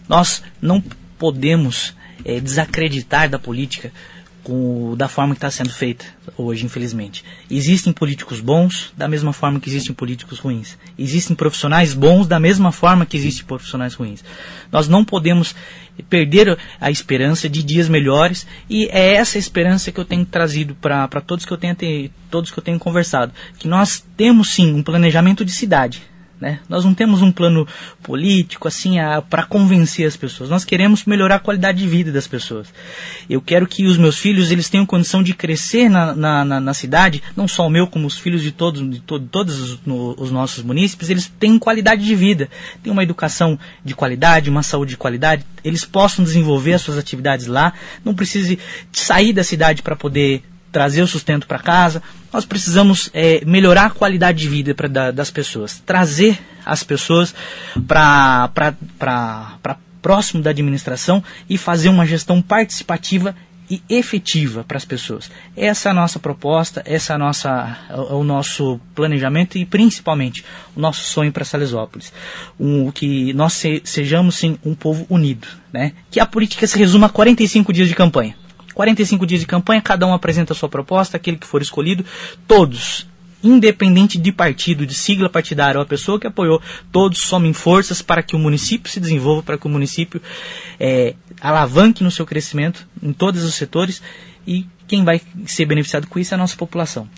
Nós 0.09 0.45
não 0.63 0.81
podemos 1.19 1.93
é, 2.25 2.39
desacreditar 2.39 3.29
da 3.29 3.39
política 3.39 3.93
com, 4.47 4.95
da 4.97 5.09
forma 5.09 5.35
que 5.35 5.39
está 5.39 5.51
sendo 5.51 5.71
feita 5.71 6.05
hoje, 6.37 6.65
infelizmente. 6.65 7.25
Existem 7.51 7.93
políticos 7.93 8.39
bons 8.39 8.93
da 8.97 9.09
mesma 9.09 9.33
forma 9.33 9.59
que 9.59 9.69
existem 9.69 9.93
políticos 9.93 10.39
ruins. 10.39 10.79
Existem 10.97 11.35
profissionais 11.35 11.93
bons 11.93 12.29
da 12.29 12.39
mesma 12.39 12.71
forma 12.71 13.05
que 13.05 13.17
existem 13.17 13.45
profissionais 13.45 13.95
ruins. 13.95 14.23
Nós 14.71 14.87
não 14.87 15.05
podemos 15.05 15.53
perder 16.09 16.57
a 16.81 16.93
esperança 16.93 17.49
de 17.49 17.61
dias 17.61 17.89
melhores 17.89 18.47
e 18.71 18.87
é 18.93 19.15
essa 19.15 19.37
esperança 19.37 19.91
que 19.91 19.99
eu 19.99 20.05
tenho 20.05 20.25
trazido 20.25 20.77
para 20.77 21.09
todos 21.21 21.45
que 21.45 21.53
eu 21.53 21.59
tenho 21.59 21.75
todos 22.31 22.53
que 22.53 22.59
eu 22.59 22.63
tenho 22.63 22.79
conversado, 22.79 23.33
que 23.59 23.67
nós 23.67 24.05
temos 24.17 24.51
sim 24.51 24.73
um 24.73 24.83
planejamento 24.83 25.45
de 25.45 25.51
cidade 25.51 26.03
né? 26.41 26.61
Nós 26.69 26.85
não 26.85 26.93
temos 26.93 27.23
um 27.23 27.33
plano 27.33 27.67
político 28.03 28.69
assim 28.69 28.97
para 29.31 29.45
convencer 29.45 30.07
as 30.07 30.17
pessoas. 30.17 30.51
Nós 30.51 30.65
queremos 30.65 31.05
melhorar 31.05 31.37
a 31.37 31.41
qualidade 31.41 31.79
de 31.79 31.89
vida 31.89 32.13
das 32.13 32.27
pessoas. 32.27 32.69
Eu 33.29 33.41
quero 33.41 33.67
que 33.67 33.87
os 33.87 33.97
meus 33.97 34.19
filhos 34.19 34.51
eles 34.51 34.69
tenham 34.69 34.85
condição 34.85 35.23
de 35.23 35.33
crescer 35.33 35.89
na, 35.89 36.15
na, 36.15 36.45
na, 36.45 36.61
na 36.61 36.75
cidade, 36.75 37.23
não 37.35 37.49
só 37.49 37.67
o 37.67 37.71
meu, 37.71 37.87
como 37.87 38.07
os 38.07 38.19
filhos 38.19 38.43
de 38.43 38.53
todos, 38.53 38.89
de 38.89 39.01
to, 39.01 39.19
todos 39.21 39.59
os, 39.59 39.81
no, 39.87 40.15
os, 40.19 40.31
nossos 40.31 40.63
munícipes. 40.63 41.09
Eles 41.09 41.33
têm 41.39 41.59
qualidade 41.59 42.05
de 42.05 42.15
vida, 42.15 42.51
têm 42.83 42.93
uma 42.93 43.03
educação 43.03 43.59
de 43.85 43.95
qualidade, 43.95 44.51
uma 44.51 44.63
saúde 44.63 44.91
de 44.91 44.97
qualidade. 44.97 45.45
Eles 45.65 45.85
possam 45.85 46.25
desenvolver 46.25 46.75
as 46.75 46.83
suas 46.83 46.99
atividades 46.99 47.47
lá. 47.47 47.73
Não 48.05 48.15
precise 48.15 48.59
sair 48.93 49.33
da 49.33 49.43
cidade 49.43 49.83
para 49.83 49.97
poder 49.97 50.43
trazer 50.77 51.01
o 51.01 51.07
sustento 51.07 51.47
para 51.47 51.59
casa. 51.59 52.03
Nós 52.31 52.45
precisamos 52.45 53.09
é, 53.15 53.43
melhorar 53.47 53.87
a 53.87 53.91
qualidade 53.91 54.41
de 54.41 54.47
vida 54.47 54.75
pra, 54.75 54.87
da, 54.87 55.11
das 55.11 55.31
pessoas, 55.31 55.83
trazer 55.87 56.39
as 56.67 56.83
pessoas 56.83 57.35
para 57.89 58.51
próximo 60.03 60.43
da 60.43 60.51
administração 60.51 61.25
e 61.49 61.57
fazer 61.57 61.89
uma 61.89 62.05
gestão 62.05 62.43
participativa 62.43 63.35
e 63.71 63.81
efetiva 63.89 64.65
para 64.65 64.77
as 64.77 64.85
pessoas. 64.85 65.31
Essa 65.57 65.89
é 65.89 65.93
a 65.93 65.95
nossa 65.95 66.19
proposta, 66.19 66.83
essa 66.85 67.15
é 67.15 67.17
a 67.17 67.19
nossa, 67.19 67.79
o 68.11 68.23
nosso 68.23 68.79
planejamento 68.95 69.57
e 69.57 69.65
principalmente 69.65 70.45
o 70.77 70.81
nosso 70.81 71.05
sonho 71.05 71.33
para 71.33 71.43
Salesópolis. 71.43 72.13
Um, 72.61 72.91
que 72.91 73.33
nós 73.33 73.55
se, 73.55 73.81
sejamos 73.83 74.35
sim 74.35 74.59
um 74.63 74.75
povo 74.75 75.07
unido, 75.09 75.49
né? 75.73 75.95
Que 76.11 76.21
a 76.21 76.27
política 76.27 76.67
se 76.67 76.79
resuma 76.79 77.07
a 77.07 77.11
45 77.11 77.73
dias 77.73 77.89
de 77.89 77.95
campanha. 77.95 78.37
45 78.77 79.27
dias 79.27 79.41
de 79.41 79.47
campanha, 79.47 79.81
cada 79.81 80.07
um 80.07 80.13
apresenta 80.13 80.53
a 80.53 80.57
sua 80.57 80.69
proposta, 80.69 81.17
aquele 81.17 81.39
que 81.39 81.47
for 81.47 81.63
escolhido, 81.63 82.05
todos, 82.47 83.09
independente 83.43 84.19
de 84.19 84.31
partido, 84.31 84.85
de 84.85 84.93
sigla 84.93 85.31
partidária 85.31 85.79
ou 85.79 85.83
a 85.83 85.87
pessoa 85.87 86.21
que 86.21 86.27
apoiou, 86.27 86.61
todos 86.93 87.21
somem 87.23 87.55
forças 87.55 88.03
para 88.03 88.23
que 88.23 88.37
o 88.37 88.39
município 88.39 88.93
se 88.93 89.01
desenvolva, 89.01 89.43
para 89.43 89.57
que 89.57 89.67
o 89.67 89.71
município 89.71 90.21
é, 90.79 91.15
alavanque 91.41 92.05
no 92.05 92.11
seu 92.11 92.27
crescimento 92.27 92.87
em 93.03 93.15
todos 93.15 93.45
os 93.45 93.55
setores 93.55 94.03
e 94.47 94.67
quem 94.87 95.05
vai 95.05 95.23
ser 95.47 95.65
beneficiado 95.65 96.07
com 96.07 96.19
isso 96.19 96.35
é 96.35 96.37
a 96.37 96.39
nossa 96.39 96.55
população. 96.55 97.09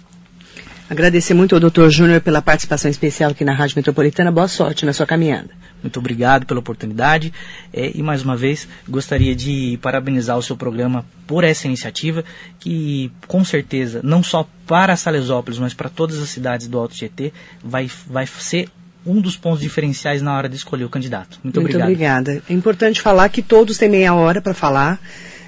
Agradecer 0.90 1.34
muito 1.34 1.54
ao 1.54 1.60
Dr. 1.60 1.90
Júnior 1.90 2.22
pela 2.22 2.40
participação 2.40 2.90
especial 2.90 3.32
aqui 3.32 3.44
na 3.44 3.52
Rádio 3.52 3.76
Metropolitana. 3.76 4.32
Boa 4.32 4.48
sorte 4.48 4.86
na 4.86 4.94
sua 4.94 5.04
caminhada. 5.04 5.50
Muito 5.82 5.98
obrigado 5.98 6.46
pela 6.46 6.60
oportunidade 6.60 7.30
é, 7.74 7.92
e 7.94 8.02
mais 8.02 8.22
uma 8.22 8.34
vez 8.34 8.66
gostaria 8.88 9.36
de 9.36 9.78
parabenizar 9.82 10.38
o 10.38 10.42
seu 10.42 10.56
programa 10.56 11.04
por 11.26 11.44
essa 11.44 11.66
iniciativa 11.66 12.24
que 12.58 13.12
com 13.26 13.44
certeza 13.44 14.00
não 14.02 14.22
só 14.22 14.48
para 14.66 14.96
Salesópolis, 14.96 15.58
mas 15.58 15.74
para 15.74 15.90
todas 15.90 16.18
as 16.22 16.30
cidades 16.30 16.66
do 16.66 16.78
Alto 16.78 16.96
GT 16.96 17.34
vai, 17.62 17.90
vai 18.06 18.26
ser 18.26 18.70
um 19.04 19.20
dos 19.20 19.36
pontos 19.36 19.60
diferenciais 19.60 20.22
na 20.22 20.34
hora 20.34 20.48
de 20.48 20.56
escolher 20.56 20.84
o 20.84 20.88
candidato. 20.88 21.38
Muito, 21.44 21.60
Muito 21.60 21.76
obrigado. 21.76 21.88
obrigada. 21.88 22.42
É 22.48 22.52
importante 22.54 23.02
falar 23.02 23.28
que 23.28 23.42
todos 23.42 23.76
têm 23.76 23.90
meia 23.90 24.14
hora 24.14 24.40
para 24.40 24.54
falar. 24.54 24.98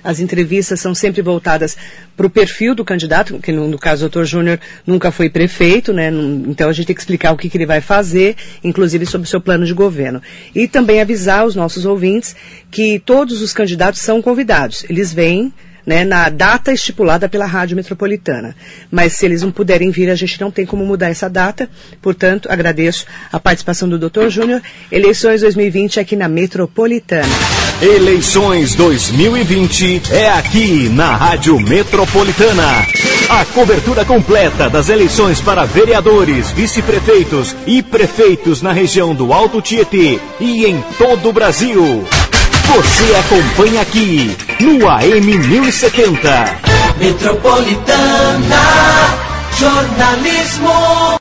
As 0.02 0.20
entrevistas 0.20 0.80
são 0.80 0.94
sempre 0.94 1.22
voltadas 1.22 1.76
para 2.16 2.26
o 2.26 2.30
perfil 2.30 2.74
do 2.74 2.84
candidato, 2.84 3.38
que 3.38 3.52
no, 3.52 3.68
no 3.68 3.78
caso 3.78 4.06
o 4.06 4.08
doutor 4.08 4.24
Júnior 4.24 4.58
nunca 4.86 5.10
foi 5.10 5.28
prefeito, 5.28 5.92
né? 5.92 6.10
Então 6.46 6.68
a 6.68 6.72
gente 6.72 6.86
tem 6.86 6.94
que 6.94 7.00
explicar 7.00 7.32
o 7.32 7.36
que, 7.36 7.48
que 7.48 7.56
ele 7.56 7.66
vai 7.66 7.80
fazer, 7.80 8.36
inclusive 8.62 9.06
sobre 9.06 9.26
o 9.26 9.30
seu 9.30 9.40
plano 9.40 9.64
de 9.64 9.74
governo. 9.74 10.22
E 10.54 10.66
também 10.66 11.00
avisar 11.00 11.44
os 11.46 11.54
nossos 11.54 11.84
ouvintes 11.84 12.34
que 12.70 12.98
todos 12.98 13.42
os 13.42 13.52
candidatos 13.52 14.00
são 14.00 14.22
convidados. 14.22 14.84
Eles 14.88 15.12
vêm 15.12 15.52
né, 15.90 16.04
na 16.04 16.28
data 16.28 16.72
estipulada 16.72 17.28
pela 17.28 17.46
Rádio 17.46 17.74
Metropolitana. 17.74 18.54
Mas 18.88 19.14
se 19.14 19.26
eles 19.26 19.42
não 19.42 19.50
puderem 19.50 19.90
vir, 19.90 20.08
a 20.08 20.14
gente 20.14 20.40
não 20.40 20.48
tem 20.48 20.64
como 20.64 20.86
mudar 20.86 21.08
essa 21.08 21.28
data. 21.28 21.68
Portanto, 22.00 22.48
agradeço 22.48 23.06
a 23.32 23.40
participação 23.40 23.88
do 23.88 23.98
Dr. 23.98 24.28
Júnior. 24.28 24.62
Eleições 24.92 25.40
2020 25.40 25.98
aqui 25.98 26.14
na 26.14 26.28
Metropolitana. 26.28 27.26
Eleições 27.82 28.76
2020 28.76 30.02
é 30.12 30.30
aqui 30.30 30.88
na 30.90 31.16
Rádio 31.16 31.58
Metropolitana. 31.58 32.86
A 33.28 33.44
cobertura 33.46 34.04
completa 34.04 34.70
das 34.70 34.88
eleições 34.88 35.40
para 35.40 35.64
vereadores, 35.64 36.52
vice-prefeitos 36.52 37.56
e 37.66 37.82
prefeitos 37.82 38.62
na 38.62 38.72
região 38.72 39.12
do 39.12 39.32
Alto 39.32 39.60
Tietê 39.60 40.20
e 40.38 40.66
em 40.66 40.80
todo 40.96 41.30
o 41.30 41.32
Brasil. 41.32 42.06
Você 42.74 43.16
acompanha 43.16 43.82
aqui 43.82 44.36
no 44.60 44.88
AM 44.88 45.38
1070. 45.38 46.60
Metropolitana 46.98 48.56
Jornalismo. 49.58 51.18